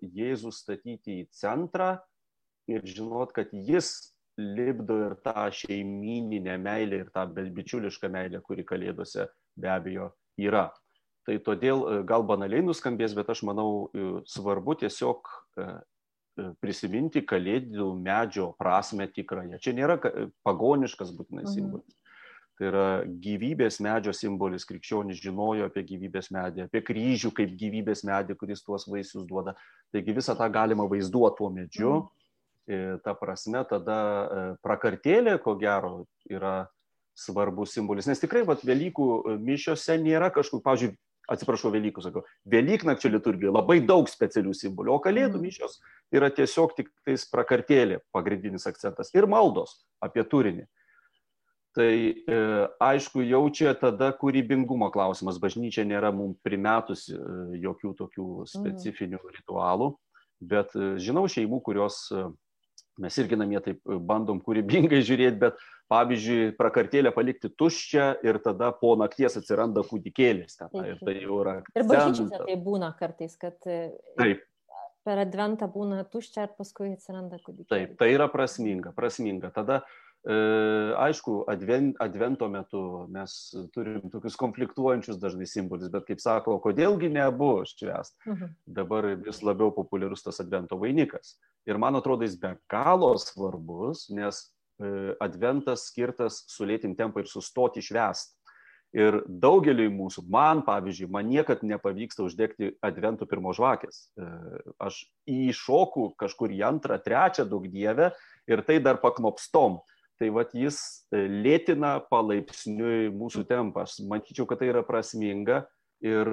[0.00, 1.98] Jėzų statyti į centrą
[2.70, 9.28] ir žinot, kad jis lipdo ir tą šeimininę meilę ir tą bičiulišką meilę, kuri kalėdose
[9.60, 10.10] be abejo
[10.40, 10.70] yra.
[11.24, 13.90] Tai todėl gal banaliai nuskambės, bet aš manau
[14.28, 15.30] svarbu tiesiog
[16.60, 19.60] prisiminti kalėdų medžio prasme tikrąją.
[19.62, 20.00] Čia nėra
[20.44, 21.84] pagoniškas būtinai mhm.
[22.54, 28.36] Tai yra gyvybės medžio simbolis, krikščionis žinojo apie gyvybės medį, apie kryžių kaip gyvybės medį,
[28.38, 29.56] kuris tuos vaisius duoda.
[29.94, 31.96] Taigi visą tą galima vaizduoti tuo medžiu.
[31.96, 32.12] Mm.
[33.04, 36.62] Ta prasme, tada e, prakartėlė, ko gero, yra
[37.18, 38.06] svarbus simbolis.
[38.08, 39.08] Nes tikrai, vat, Velykų
[39.42, 40.94] mišiose nėra kažkokių, pavyzdžiui,
[41.34, 42.22] atsiprašau, Velykų sakau,
[42.54, 45.44] Velyknakčio liturgijoje labai daug specialių simbolių, o Kalėdų mm.
[45.44, 45.76] mišios
[46.14, 50.64] yra tiesiog tik tais prakartėlė pagrindinis akcentas ir maldos apie turinį.
[51.74, 52.38] Tai e,
[52.78, 55.40] aišku, jau čia tada kūrybingumo klausimas.
[55.42, 57.24] Bažnyčia nėra mums primetusi e,
[57.64, 58.50] jokių tokių mhm.
[58.52, 59.32] specifinių mm.
[59.40, 59.88] ritualų,
[60.54, 62.04] bet e, žinau šeimų, kurios
[63.02, 65.58] mes irgi namie taip bandom kūrybingai žiūrėti, bet
[65.90, 70.54] pavyzdžiui, prakartėlę palikti tuščią ir tada po nakties atsiranda kūdikėlis.
[70.60, 70.94] Ten, taip.
[70.94, 71.58] Ir tai jau yra.
[71.74, 74.46] Ir bažnyčiose tai būna kartais, kad taip.
[75.02, 77.74] per adventą būna tuščia ir paskui atsiranda kūdikėlis.
[77.74, 79.50] Taip, tai yra prasminga, prasminga.
[79.58, 82.80] Tada e, aišku, adven, advento metu
[83.12, 83.34] mes
[83.74, 88.16] turim tokius konfliktuojančius dažnai simbolius, bet kaip sako, kodėlgi nebuvo švęst.
[88.24, 88.54] Mhm.
[88.78, 91.36] Dabar vis labiau populiarus tas advento vainikas.
[91.68, 94.46] Ir man atrodo, jis be galo svarbus, nes
[94.82, 98.34] E, adventas skirtas sulėtinti tempą ir sustoti švęst.
[98.94, 104.04] Ir daugeliui mūsų, man pavyzdžiui, man niekad nepavyksta uždegti adventų pirmo žvakės.
[104.18, 104.26] E,
[104.82, 105.00] aš
[105.30, 108.12] įšoku kažkur į antrą, trečią daug dievę
[108.50, 109.80] ir tai dar paknopstom.
[110.20, 110.78] Tai vad jis
[111.10, 113.86] e, lėtina palaipsniui mūsų tempą.
[113.88, 115.64] Aš matyčiau, kad tai yra prasminga
[116.04, 116.28] ir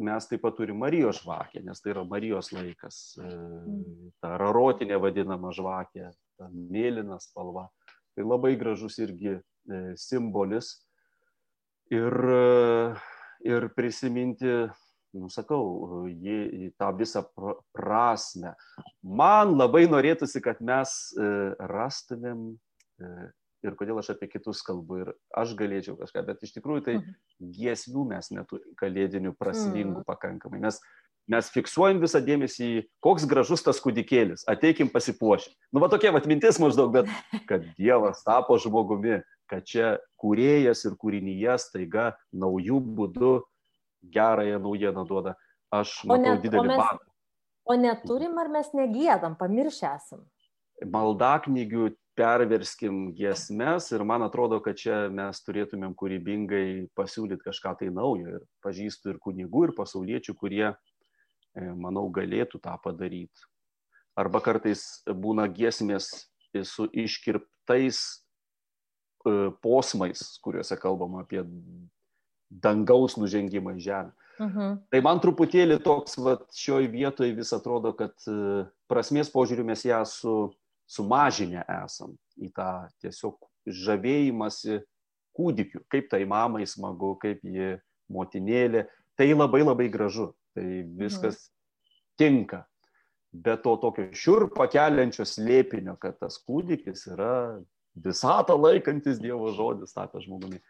[0.00, 3.14] mes taip pat turime Marijos žvakę, nes tai yra Marijos laikas.
[3.20, 4.10] Mm.
[4.22, 7.68] Ta rarotinė vadinama žvakė, ta mėlyna spalva.
[8.14, 9.40] Tai labai gražus irgi e,
[9.98, 10.76] simbolis.
[11.92, 12.94] Ir, e,
[13.46, 14.50] ir prisiminti,
[15.14, 17.24] nu sakau, jį, tą visą
[17.74, 18.54] prasme.
[19.02, 21.28] Man labai norėtųsi, kad mes e,
[21.70, 22.54] rastumėm
[23.64, 27.16] ir kodėl aš apie kitus kalbu ir aš galėčiau kažką, bet iš tikrųjų tai mhm.
[27.56, 30.06] giesmių mes neturime kalėdinių prasmingų mm.
[30.08, 30.60] pakankamai.
[30.64, 30.80] Mes
[31.30, 35.54] mes fiksuojam visą dėmesį į koks gražus tas kūdikėlis, ateikim pasipuošę.
[35.72, 37.08] Nu, va tokia vat mintis maždaug, bet
[37.50, 43.34] kad Dievas tapo žmogumi, kad čia kūrėjas ir kūrinyje staiga naujų būdų
[44.14, 45.34] gerąją naujieną duoda.
[45.72, 47.02] Aš matau net, didelį badą.
[47.64, 50.24] O neturim ar mes negėdam, pamiršę esam?
[50.84, 58.38] Maldaknygių perverskim giesmes ir man atrodo, kad čia mes turėtumėm kūrybingai pasiūlyti kažką tai naujo.
[58.38, 60.68] Ir pažįstu ir kunigų, ir pasauliečių, kurie
[61.54, 63.46] E, manau, galėtų tą padaryti.
[64.18, 66.10] Arba kartais būna giesmės
[66.66, 71.44] su iškirptais e, posmais, kuriuose kalbama apie
[72.50, 74.14] dangaus nužengimą į žemę.
[74.34, 74.78] Mhm.
[74.90, 80.02] Tai man truputėlį toks, va, šioj vietoje vis atrodo, kad e, prasmės požiūriu mes ją
[80.10, 80.34] su,
[80.90, 82.68] sumažinę esam į tą
[83.02, 84.80] tiesiog žavėjimąsi
[85.34, 87.74] kūdikiu, kaip tai mamai smagu, kaip ji
[88.12, 88.84] motinėlė.
[89.18, 90.32] Tai labai labai gražu.
[90.54, 90.64] Tai
[90.98, 91.52] viskas mhm.
[92.20, 92.62] tinka.
[93.34, 97.58] Bet to tokio šiurpą keliančio slėpinio, kad tas kūdikis yra
[97.98, 100.60] visatą laikantis Dievo žodis, tapęs žmogumi.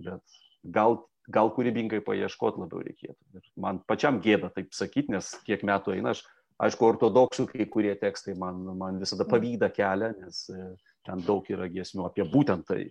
[0.00, 3.18] Bet gal, gal kūrybingai paieškoti labiau reikėtų.
[3.36, 6.24] Ir man pačiam gėda taip sakyti, nes kiek metų eina, aš,
[6.64, 9.32] aišku, ortodoksų kai kurie tekstai man, man visada mhm.
[9.34, 10.70] pavydą kelia, nes e,
[11.06, 12.86] ten daug yra giesmių apie būtent tai.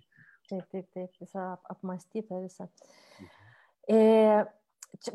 [0.48, 2.70] Taip, taip, taip, visą apmastytą visą.
[3.18, 3.34] Mhm.
[3.88, 3.98] E,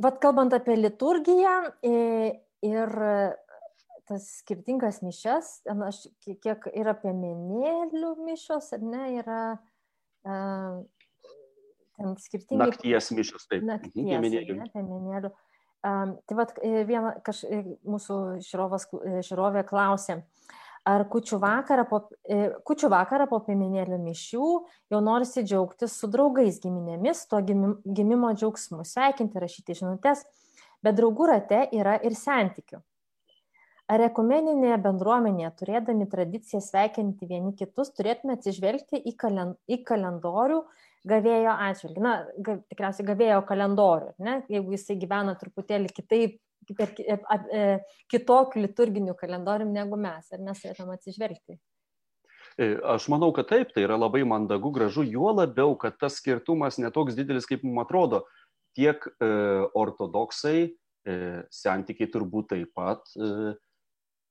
[0.03, 2.91] Vat kalbant apie liturgiją ir
[4.07, 5.49] tas skirtingas mišes,
[5.87, 6.03] aš
[6.43, 9.41] kiek ir apie menėlių mišos, ar ne, yra
[11.97, 12.67] ten skirtingai.
[12.67, 13.65] Nakties mišos, taip.
[13.67, 14.19] Nakties, ne,
[14.67, 15.33] apie menėlių.
[15.83, 16.53] Tai vad
[16.87, 17.41] viena, kaž,
[17.83, 18.85] mūsų žiūrovas,
[19.27, 20.21] žiūrovė klausė,
[20.87, 21.99] ar kučių vakarą, po,
[22.67, 24.47] kučių vakarą po piemenėlių mišių
[24.93, 30.23] jau norisi džiaugtis su draugais giminėmis, to gimimo džiaugsmu, sveikinti, rašyti žinutės,
[30.83, 32.79] bet draugų rate yra ir santykių.
[33.91, 40.61] Ar ekumeninėje bendruomenėje, turėdami tradiciją sveikinti vieni kitus, turėtume atsižvelgti į, kalen, į kalendorių
[41.07, 42.03] gavėjo atžvilgių?
[42.03, 42.13] Na,
[42.45, 44.39] ga, tikriausiai gavėjo kalendorių, ne?
[44.51, 46.39] jeigu jisai gyvena truputėlį kitaip,
[46.77, 46.93] per
[47.51, 47.63] e,
[48.11, 51.59] kitokiu liturginiu kalendorium negu mes, ar mes turėtume atsižvelgti?
[52.57, 56.79] E, aš manau, kad taip, tai yra labai mandagu, gražu, juo labiau, kad tas skirtumas
[56.81, 58.23] netoks didelis, kaip mums atrodo.
[58.77, 59.29] Tiek e,
[59.77, 60.57] ortodoksai,
[61.05, 61.15] e,
[61.53, 63.53] santykiai turbūt taip pat e,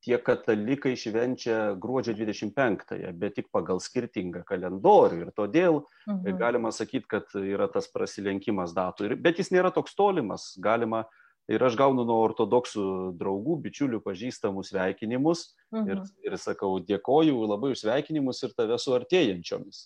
[0.02, 5.22] tie katalikai švenčia gruodžio 25-ąją, bet tik pagal skirtingą kalendorių.
[5.22, 6.38] Ir todėl mhm.
[6.40, 9.14] galima sakyti, kad yra tas prasilenkimas datų.
[9.22, 10.50] Bet jis nėra toks tolimas.
[10.62, 11.04] Galima,
[11.50, 12.86] ir aš gaunu nuo ortodoksų
[13.18, 15.90] draugų, bičiulių pažįstamų sveikinimus mhm.
[15.90, 19.84] ir, ir sakau, dėkoju labai už sveikinimus ir tave su artėjančiomis.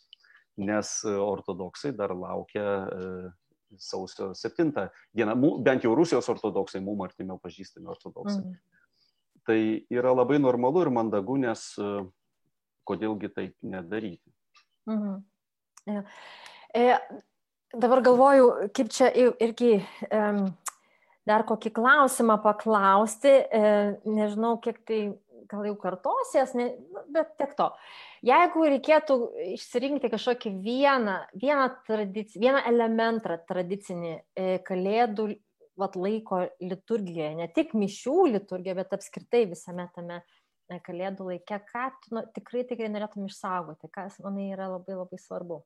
[0.57, 3.09] Nes ortodoksai dar laukia e,
[3.77, 4.71] sausio 7
[5.13, 8.41] dieną, bent jau Rusijos ortodoksai, mums artimiau pažįstami ortodoksai.
[8.41, 8.76] Mhm
[9.47, 9.61] tai
[9.93, 11.93] yra labai normalu ir mandagu, nes e,
[12.87, 14.31] kodėlgi taip nedaryti.
[14.91, 15.17] Mhm.
[15.87, 16.03] Ja.
[16.75, 16.87] E,
[17.75, 20.23] dabar galvoju, kaip čia irgi e,
[21.27, 23.63] dar kokį klausimą paklausti, e,
[24.07, 25.01] nežinau, kiek tai
[25.51, 26.71] gal jau kartosies, ne,
[27.15, 27.69] bet tiek to.
[28.27, 29.17] Jeigu reikėtų
[29.53, 35.29] išsirinkti kažkokį vieną, vieną, tradici, vieną elementą tradicinį e, kalėdų
[35.81, 41.87] vat, laiko liturgijoje, ne tik mišių liturgijoje, bet apskritai visame tame e, kalėdų laikė, ką
[42.03, 45.61] tu nu, tikrai tikrai norėtum išsaugoti, kas manai yra labai labai svarbu.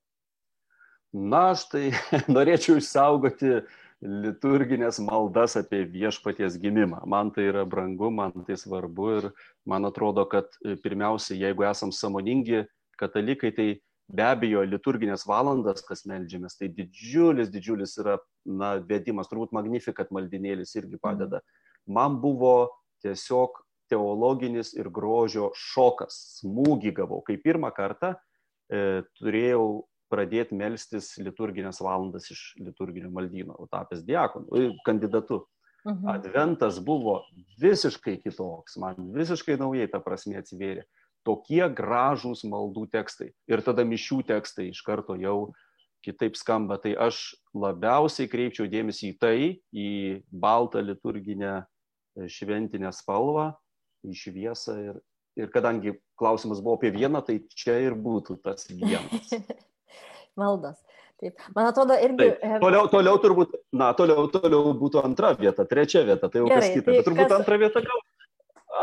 [1.12, 1.84] Na, aš tai
[2.36, 3.60] norėčiau išsaugoti
[4.00, 7.02] liturginės maldas apie viešpaties gimimą.
[7.10, 9.30] Man tai yra brangu, man tai svarbu ir
[9.68, 12.64] man atrodo, kad e, pirmiausia, jeigu esam samoningi
[13.00, 13.68] katalikai, tai
[14.10, 20.74] be abejo liturginės valandas, kas melžiamės, tai didžiulis, didžiulis yra na, vedimas, turbūt magnifikat maldinėlis
[20.76, 21.02] irgi mhm.
[21.04, 21.42] padeda.
[21.86, 22.70] Man buvo
[23.04, 31.80] tiesiog teologinis ir grožio šokas, smūgį gavau, kai pirmą kartą e, turėjau pradėti melstis liturginės
[31.82, 35.44] valandas iš liturginio maldyno, tapęs diakonu, kandidatu.
[35.80, 36.10] Mhm.
[36.12, 37.22] Adventas buvo
[37.62, 40.84] visiškai kitoks, man visiškai naujai ta prasme atsivėrė
[41.26, 43.30] tokie gražūs maldų tekstai.
[43.50, 45.52] Ir tada mišių tekstai iš karto jau
[46.04, 46.78] kitaip skamba.
[46.80, 47.20] Tai aš
[47.56, 49.38] labiausiai kreipčiau dėmesį į tai,
[49.72, 49.88] į
[50.32, 53.50] baltą liturginę e, šventinę spalvą,
[54.06, 54.76] į šviesą.
[54.88, 55.00] Ir,
[55.40, 59.34] ir kadangi klausimas buvo apie vieną, tai čia ir būtų tas vienas.
[60.40, 60.80] Maldas.
[61.20, 61.36] Taip.
[61.52, 62.16] Man atrodo, irgi.
[62.16, 62.40] Taip.
[62.40, 66.60] E, toliau, toliau turbūt, na, toliau, toliau būtų antra vieta, trečia vieta, tai jau Gerai,
[66.62, 66.86] kas kita.
[66.86, 67.34] Tai Bet turbūt kas...
[67.36, 67.98] antra vieta gal,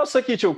[0.04, 0.54] aš sakyčiau,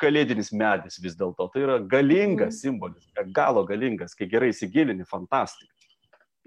[0.00, 1.48] kalėdinis medis vis dėlto.
[1.52, 2.58] Tai yra galingas mhm.
[2.58, 5.70] simbolis, be galo galingas, kai gerai įsigilini, fantastika.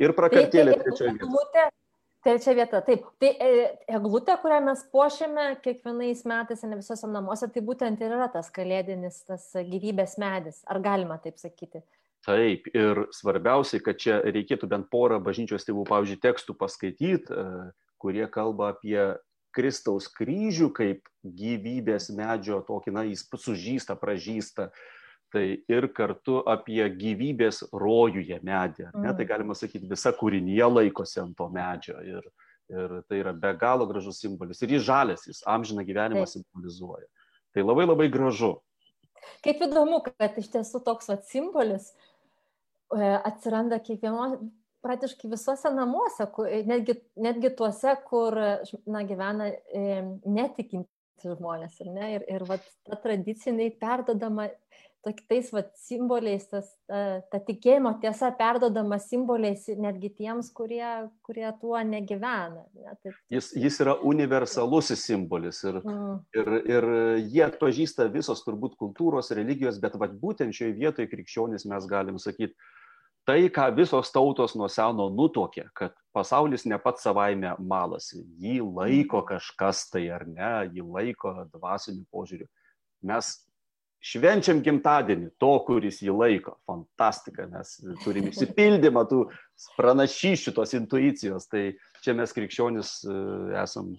[0.01, 1.71] Ir prakartėlė tai, trečioje vietoje.
[2.25, 3.03] Trečia vieta, taip.
[3.21, 3.49] Tai e,
[3.99, 9.19] eglutė, kurią mes puošiame kiekvienais metais, ne visose namuose, tai būtent ir yra tas kalėdinis,
[9.29, 10.63] tas gyvybės medis.
[10.65, 11.83] Ar galima taip sakyti?
[12.25, 17.67] Taip, ir svarbiausia, kad čia reikėtų bent porą bažnyčios tėvų, pavyzdžiui, tekstų paskaityti, e,
[18.01, 18.97] kurie kalba apie
[19.55, 24.69] Kristaus kryžių kaip gyvybės medžio tokį, na, jis sužįsta, pražįsta.
[25.33, 28.85] Tai ir kartu apie gyvybės rojuje medį.
[28.93, 29.09] Ne?
[29.09, 29.29] Tai mm.
[29.31, 31.97] galima sakyti, visa kūrinė laikosi ant to medžio.
[32.05, 32.27] Ir,
[32.71, 34.61] ir tai yra be galo gražus simbolis.
[34.63, 36.37] Ir jis žalės, jis amžiną gyvenimą Taip.
[36.37, 37.09] simbolizuoja.
[37.55, 38.53] Tai labai labai gražu.
[39.43, 41.89] Kaip įdomu, kad iš tiesų toks vat, simbolis
[42.93, 44.27] e, atsiranda kiekvieno,
[44.85, 48.37] praktiškai visuose namuose, kur, netgi, netgi tuose, kur
[48.85, 50.91] na, gyvena e, netikinti
[51.25, 51.79] žmonės.
[51.81, 54.49] Ir, ne, ir, ir vat, ta tradicinai perdodama
[55.05, 60.85] tokiais vat, simboliais, tas, ta, ta tikėjimo tiesa perdodama simboliais netgi tiems, kurie,
[61.25, 62.65] kurie tuo negyvena.
[62.73, 66.15] Ne, tai, jis, jis yra universalusis simbolis ir, mm.
[66.41, 66.89] ir, ir
[67.35, 72.57] jie atpažįsta visos turbūt kultūros, religijos, bet vat, būtent šioje vietoje krikščionis mes galim sakyti,
[73.25, 79.23] tai, ką visos tautos nuo seno nutokė, kad pasaulis ne pats savaime malasi, jį laiko
[79.23, 79.27] mhm.
[79.33, 82.47] kažkas tai ar ne, jį laiko dvasiniu požiūriu.
[83.05, 83.33] Mes
[84.05, 86.55] švenčiam gimtadienį to, kuris jį laiko.
[86.69, 89.21] Fantastika, mes turim išsipildymą tų
[89.77, 91.49] pranašyšių, tos intuicijos.
[91.49, 91.63] Tai
[92.05, 93.15] čia mes krikščionis e,
[93.63, 93.95] esam,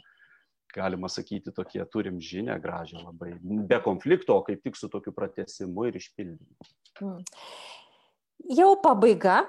[0.77, 5.89] galima sakyti, tokie, turim žinę gražią labai, be konflikto, o kaip tik su tokiu pratesimu
[5.89, 7.17] ir išpildymu.
[8.55, 9.45] Jau pabaiga.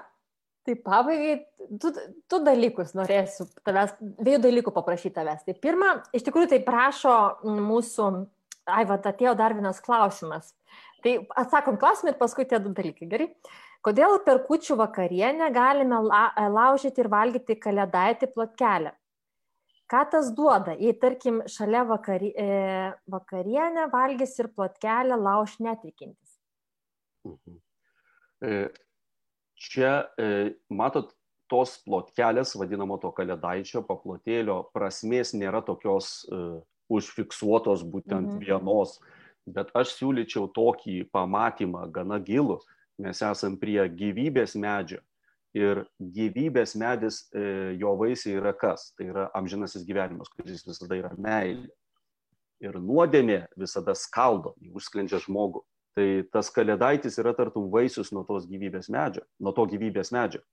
[0.68, 1.38] Tai pabaigai,
[1.80, 1.90] du,
[2.28, 5.46] du dalykus norėsiu tavęs, dviejų dalykų paprašyti tavęs.
[5.46, 7.14] Tai pirma, iš tikrųjų tai prašo
[7.46, 8.08] mūsų,
[8.68, 10.52] ai, va, atėjo dar vienas klausimas.
[11.04, 13.28] Tai atsakom klausimą ir paskui tie du dalykai, gerai?
[13.86, 18.92] Kodėl per kučių vakarienę galime la, laužyti ir valgyti kalėdaitį plotkelę?
[19.88, 26.34] Ką tas duoda, jei tarkim šalia vakari, e, vakarienę valgys ir plotkelę lauž netikintis?
[27.24, 27.56] Mhm.
[28.42, 28.68] E,
[29.58, 31.12] čia, e, matot,
[31.48, 36.58] tos plotkelės, vadinamo to kalėdaičio paplotėlio, prasmės nėra tokios uh,
[36.92, 38.42] užfiksuotos būtent mhm.
[38.44, 38.98] vienos,
[39.48, 42.58] bet aš siūlyčiau tokį pamatymą gana gilų.
[43.00, 44.98] Mes esam prie gyvybės medžio
[45.56, 48.90] ir gyvybės medis, e, jo vaisiai yra kas?
[48.98, 51.70] Tai yra amžinasis gyvenimas, kuris visada yra meilė.
[52.58, 55.62] Ir nuodėmė visada skaldo, užsklendžia žmogų.
[55.98, 60.44] Tai tas kalėdaitis yra tartum vaisius nuo tos gyvybės medžio, nuo to gyvybės medžio.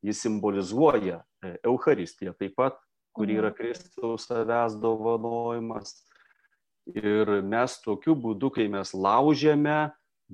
[0.00, 2.78] Jis simbolizuoja e, Euharistiją taip pat,
[3.12, 3.58] kuri yra mhm.
[3.58, 5.92] Kristaus savęs dovanojimas.
[6.96, 9.90] Ir mes tokiu būdu, kai mes laužėme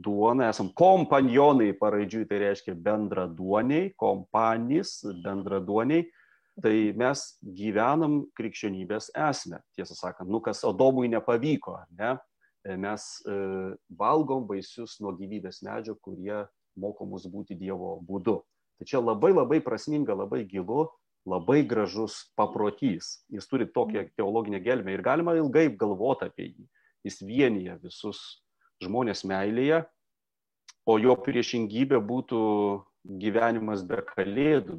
[0.07, 6.07] duoną, esam kompanionai paraidžiui, tai reiškia bendraduoniai, kompanys, bendraduoniai,
[6.63, 7.25] tai mes
[7.59, 9.59] gyvenam krikščionybės esmę.
[9.75, 12.15] Tiesą sakant, nu kas Adomui nepavyko, ne?
[12.65, 13.39] E, mes e,
[13.93, 16.47] valgom vaisius nuo gyvybės medžio, kurie
[16.81, 18.39] moko mus būti Dievo būdu.
[18.79, 20.89] Tai čia labai labai prasminga, labai gilu,
[21.29, 23.21] labai gražus paprotys.
[23.33, 26.65] Jis turi tokią teologinę gelmę ir galima ilgai galvoti apie jį.
[27.05, 28.23] Jis vienyje visus
[28.83, 29.85] žmonės meilėje,
[30.89, 32.41] o jo priešingybė būtų
[33.21, 34.79] gyvenimas be kalėdų,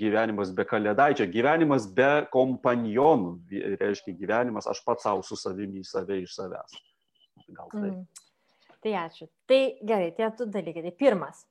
[0.00, 3.36] gyvenimas be kalėdaičio, gyvenimas be kompanionų,
[3.80, 6.80] reiškia gyvenimas aš pats savo su savimi į save iš savęs.
[7.54, 7.90] Gal tai.
[7.90, 8.06] Mm.
[8.82, 9.28] Tai ačiū.
[9.50, 10.84] Tai gerai, tie du dalykai.
[10.84, 11.46] Tai pirmas,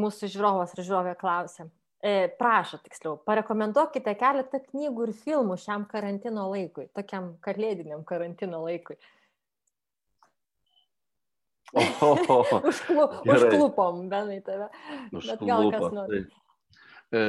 [0.00, 1.68] mūsų žiūrovas ir žiūrovė klausia.
[2.04, 8.98] E, prašo tiksliau, parekomenduokite keletą knygų ir filmų šiam karantino laikui, tokiam kalėdiniam karantino laikui.
[11.76, 14.68] Užklu, užklupom, benai tave.
[15.10, 16.20] Užklupom, Bet gal kas nori.
[16.22, 16.44] Tai.
[17.16, 17.24] E,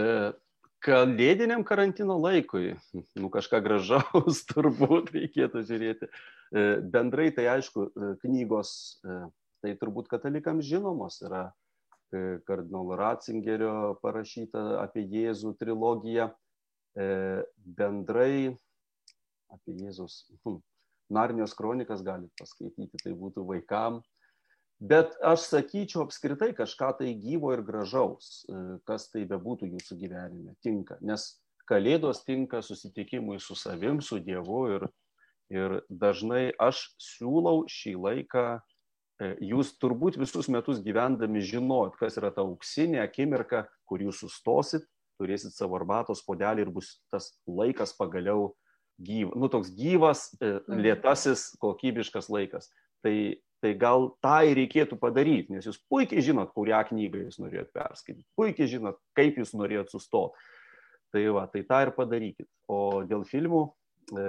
[0.86, 2.76] kalėdiniam karantino laikui,
[3.18, 6.12] nu kažką gražaus turbūt reikėtų žiūrėti.
[6.12, 8.72] E, bendrai tai aišku, e, knygos,
[9.04, 9.20] e,
[9.64, 11.50] tai turbūt katalikams žinomos yra
[12.48, 16.30] kardinolo Ratzingerio parašyta apie Jėzų trilogija.
[16.96, 18.54] Bendrai
[19.52, 20.22] apie Jėzus.
[20.46, 20.62] Hm,
[21.12, 24.00] Narnijos kronikas galite paskaityti, tai būtų vaikam.
[24.80, 28.46] Bet aš sakyčiau apskritai kažką tai gyvo ir gražaus,
[28.88, 30.96] kas tai bebūtų jūsų gyvenime, tinka.
[31.02, 31.28] Nes
[31.68, 34.88] kalėdos tinka susitikimui su savim, su Dievu ir,
[35.54, 38.46] Ir dažnai aš siūlau šį laiką,
[39.24, 44.84] e, jūs turbūt visus metus gyvendami žinot, kas yra ta auksinė akimirka, kur jūs sustosit,
[45.18, 48.52] turėsit savo arbatos podelį ir bus tas laikas pagaliau
[49.00, 50.82] gyvas, nu toks gyvas, e, mhm.
[50.84, 52.68] lietasis, kokybiškas laikas.
[53.06, 53.16] Tai,
[53.64, 58.28] tai gal tą ir reikėtų padaryti, nes jūs puikiai žinot, kurią knygą jūs norėjot perskaityti,
[58.38, 60.36] puikiai žinot, kaip jūs norėjot sustoti.
[61.16, 62.50] Tai va, tai tą ir padarykit.
[62.68, 63.62] O dėl filmų,
[64.12, 64.28] e,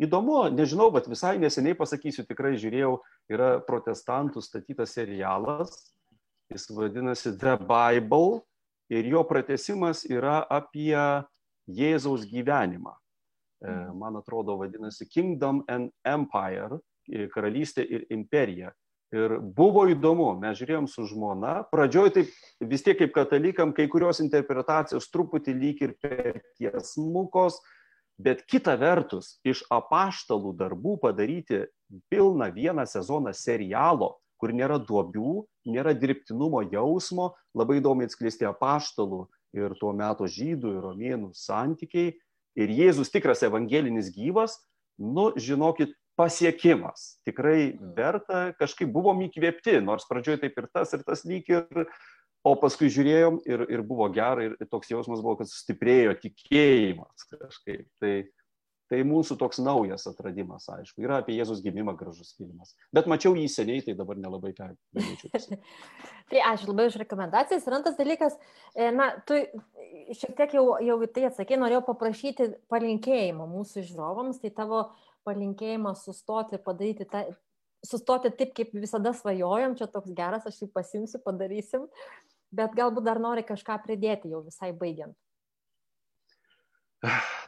[0.00, 2.94] įdomu, nežinau, bet visai neseniai pasakysiu, tikrai žiūrėjau,
[3.32, 5.74] yra protestantų statytas serialas,
[6.50, 8.42] jis vadinasi The Bible
[8.90, 10.96] ir jo pratesimas yra apie
[11.70, 12.96] Jėzaus gyvenimą.
[13.60, 13.98] E, mhm.
[13.98, 18.72] Man atrodo, vadinasi Kingdom and Empire, e, karalystė ir imperija.
[19.10, 22.28] Ir buvo įdomu, mes žiūrėjom su žmona, pradžioj taip
[22.70, 27.58] vis tiek kaip katalikam, kai kurios interpretacijos truputį lyg ir per tiesmukos,
[28.20, 31.64] Bet kita vertus, iš apaštalų darbų padaryti
[32.12, 39.24] pilną vieną sezoną serialo, kur nėra duobių, nėra dirbtinumo jausmo, labai įdomiai atskleisti apaštalų
[39.56, 42.12] ir tuo metu žydų ir romėnų santykiai.
[42.60, 44.58] Ir Jėzus tikras evangelinis gyvas,
[45.00, 47.20] nu, žinokit, pasiekimas.
[47.24, 47.92] Tikrai mm.
[47.96, 51.86] verta, kažkaip buvom įkvėpti, nors pradžioje taip ir tas, ir tas lyg ir
[52.46, 57.88] o paskui žiūrėjom ir, ir buvo gera ir toks jausmas buvo, kad stiprėjo tikėjimas kažkaip.
[58.00, 58.14] Tai,
[58.90, 61.04] tai mūsų toks naujas atradimas, aišku.
[61.04, 62.72] Yra apie Jėzus gimimą gražus filmas.
[62.96, 65.60] Bet mačiau jį seniai, tai dabar nelabai ką galėčiau.
[66.32, 67.68] tai ačiū labai už rekomendacijas.
[67.68, 68.40] Ir antras dalykas,
[68.74, 69.38] e, na, tu
[70.16, 74.88] šiek tiek jau, jau tai atsakė, norėjau paprašyti palinkėjimo mūsų žiūrovams, tai tavo
[75.28, 77.28] palinkėjimas sustoti ir padaryti tą,
[77.86, 81.86] sustoti taip, kaip visada svajojom, čia toks geras, aš jį pasimsiu, padarysim
[82.54, 85.16] bet galbūt dar nori kažką pridėti jau visai baigiant.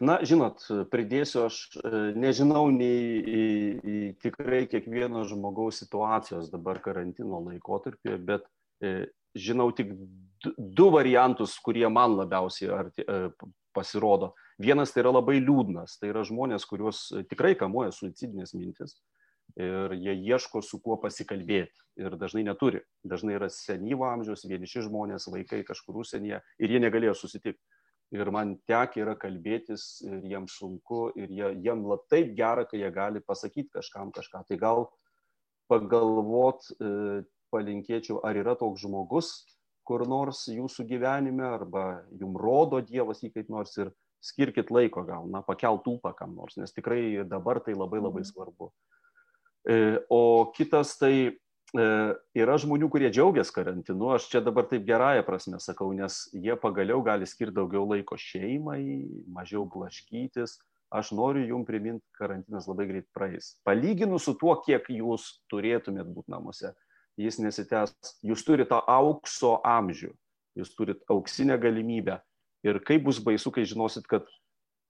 [0.00, 3.42] Na, žinot, pridėsiu, aš e, nežinau nei į,
[3.84, 8.46] į tikrai kiekvieno žmogaus situacijos dabar karantino laikotarpį, bet
[8.80, 9.92] e, žinau tik
[10.56, 13.18] du variantus, kurie man labiausiai e,
[13.76, 14.32] pasirodo.
[14.62, 18.96] Vienas tai yra labai liūdnas, tai yra žmonės, kuriuos tikrai kamuoja suicidinės mintis
[19.60, 22.82] ir jie ieško su kuo pasikalbėti ir dažnai neturi.
[23.04, 27.60] Dažnai yra senyvo amžiaus, vieniši žmonės, vaikai kažkur užsienyje ir jie negalėjo susitikti.
[28.12, 32.90] Ir man tekia yra kalbėtis ir jiems sunku ir jie, jiem taip gera, kai jie
[32.92, 34.44] gali pasakyti kažkam kažką.
[34.48, 34.84] Tai gal
[35.72, 37.22] pagalvot, e,
[37.52, 39.32] palinkėčiau, ar yra toks žmogus
[39.88, 43.90] kur nors jūsų gyvenime arba jum rodo Dievas jį kaip nors ir
[44.22, 48.28] skirkit laiko gal, na, pakelt ūpą kam nors, nes tikrai dabar tai labai labai mhm.
[48.30, 48.70] svarbu.
[48.70, 49.01] E,
[50.10, 51.86] o kitas tai e,
[52.38, 57.02] yra žmonių, kurie džiaugiasi karantinu, aš čia dabar taip gerąją prasme sakau, nes jie pagaliau
[57.06, 58.82] gali skirti daugiau laiko šeimai,
[59.30, 60.58] mažiau blaškytis.
[60.92, 63.54] Aš noriu jums priminti, karantinas labai greit praeis.
[63.64, 66.74] Palyginus su tuo, kiek jūs turėtumėt būti namuose,
[67.16, 67.94] jis nesitęs.
[68.20, 70.10] Jūs turite aukso amžių,
[70.60, 72.18] jūs turite auksinę galimybę.
[72.68, 74.28] Ir kaip bus baisu, kai žinosit, kad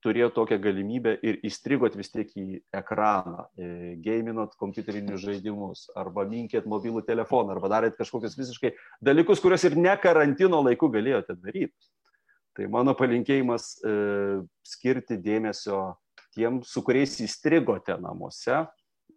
[0.02, 6.66] turėjo tokią galimybę ir įstrigot vis tiek į ekraną, e, gėminot kompiuterinius žaidimus, arba minkėt
[6.70, 8.74] mobilų telefoną, arba darėt kažkokius visiškai
[9.04, 11.90] dalykus, kuriuos ir ne karantino laiku galėjote daryti.
[12.52, 13.96] Tai mano palinkėjimas e,
[14.66, 15.94] skirti dėmesio
[16.34, 18.64] tiem, su kuriais įstrigote namuose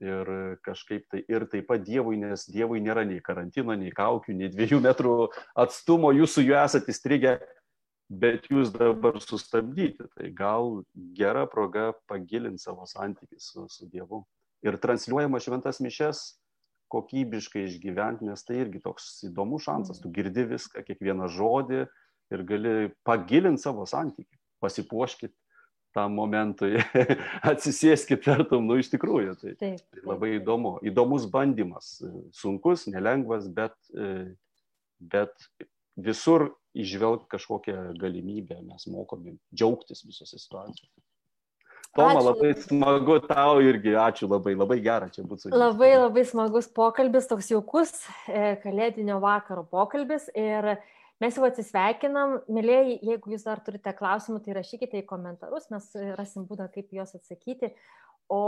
[0.03, 4.49] ir kažkaip tai ir taip pat Dievui, nes Dievui nėra nei karantino, nei kaukių, nei
[4.51, 5.15] dviejų metrų
[5.55, 7.37] atstumo, jūs su juo esate įstrigę
[8.09, 10.07] bet jūs dabar sustabdyti.
[10.15, 10.81] Tai gal
[11.17, 14.23] gera proga pagilinti savo santykį su, su Dievu.
[14.65, 16.25] Ir transliuojama šventas mišes
[16.93, 20.01] kokybiškai išgyventi, nes tai irgi toks įdomus šansas.
[20.01, 21.85] Tu girdi viską, kiekvieną žodį
[22.33, 22.75] ir gali
[23.07, 24.31] pagilinti savo santykį.
[24.63, 25.33] Pasipuoškit
[25.95, 26.75] tam momentui,
[27.51, 29.37] atsisėskit tartum, nu iš tikrųjų.
[29.39, 29.85] Tai, taip, taip.
[29.95, 30.75] tai labai įdomu.
[30.85, 31.97] Įdomus bandymas.
[32.35, 33.75] Sunkus, nelengvas, bet,
[34.99, 35.47] bet
[35.95, 40.91] visur išvelgti kažkokią galimybę, mes mokome džiaugtis visose situacijose.
[41.95, 42.25] Toma, ačiū.
[42.27, 45.53] labai smagu tau irgi, ačiū labai, labai gera čia būtų.
[45.55, 47.93] Labai labai smagus pokalbis, toks jaukus
[48.27, 50.73] e, kalėdinio vakaro pokalbis ir
[51.23, 52.41] mes jau atsisveikinam.
[52.51, 55.87] Mėlyjei, jeigu jūs dar turite klausimų, tai rašykite į komentarus, mes
[56.19, 57.71] rasim būdą, kaip juos atsakyti.
[58.27, 58.43] O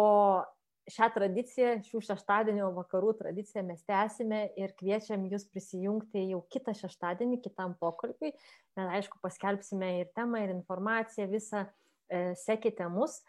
[0.91, 7.41] šią tradiciją, šių šeštadienio vakarų tradiciją mes tęsime ir kviečiam jūs prisijungti jau kitą šeštadienį,
[7.43, 8.31] kitam pokalbiui.
[8.77, 13.19] Mes, aišku, paskelbsime ir temą, ir informaciją, visą e, sekite mus.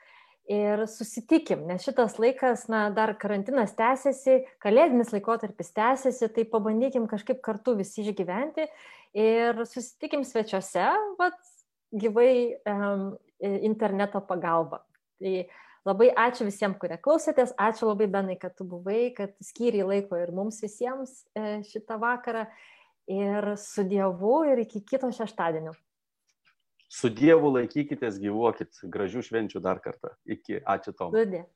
[0.48, 7.42] Ir susitikim, nes šitas laikas, na, dar karantinas tęsiasi, kalėdinis laikotarpis tęsiasi, tai pabandykim kažkaip
[7.44, 8.64] kartu visi išgyventi
[9.18, 10.86] ir susitikim svečiuose,
[11.20, 11.36] vat,
[11.92, 14.82] gyvai um, interneto pagalba.
[15.20, 15.34] Tai
[15.86, 20.32] Labai ačiū visiems, kurie klausėtės, ačiū labai Benai, kad tu buvai, kad skyriai laiko ir
[20.34, 22.48] mums visiems e, šitą vakarą.
[23.08, 25.72] Ir su Dievu ir iki kito šeštadienio.
[26.92, 28.82] Su Dievu laikykitės, gyvuokit.
[28.88, 30.12] Gražių švenčių dar kartą.
[30.28, 30.60] Iki.
[30.64, 31.14] Ačiū Tom.
[31.14, 31.46] Sudė.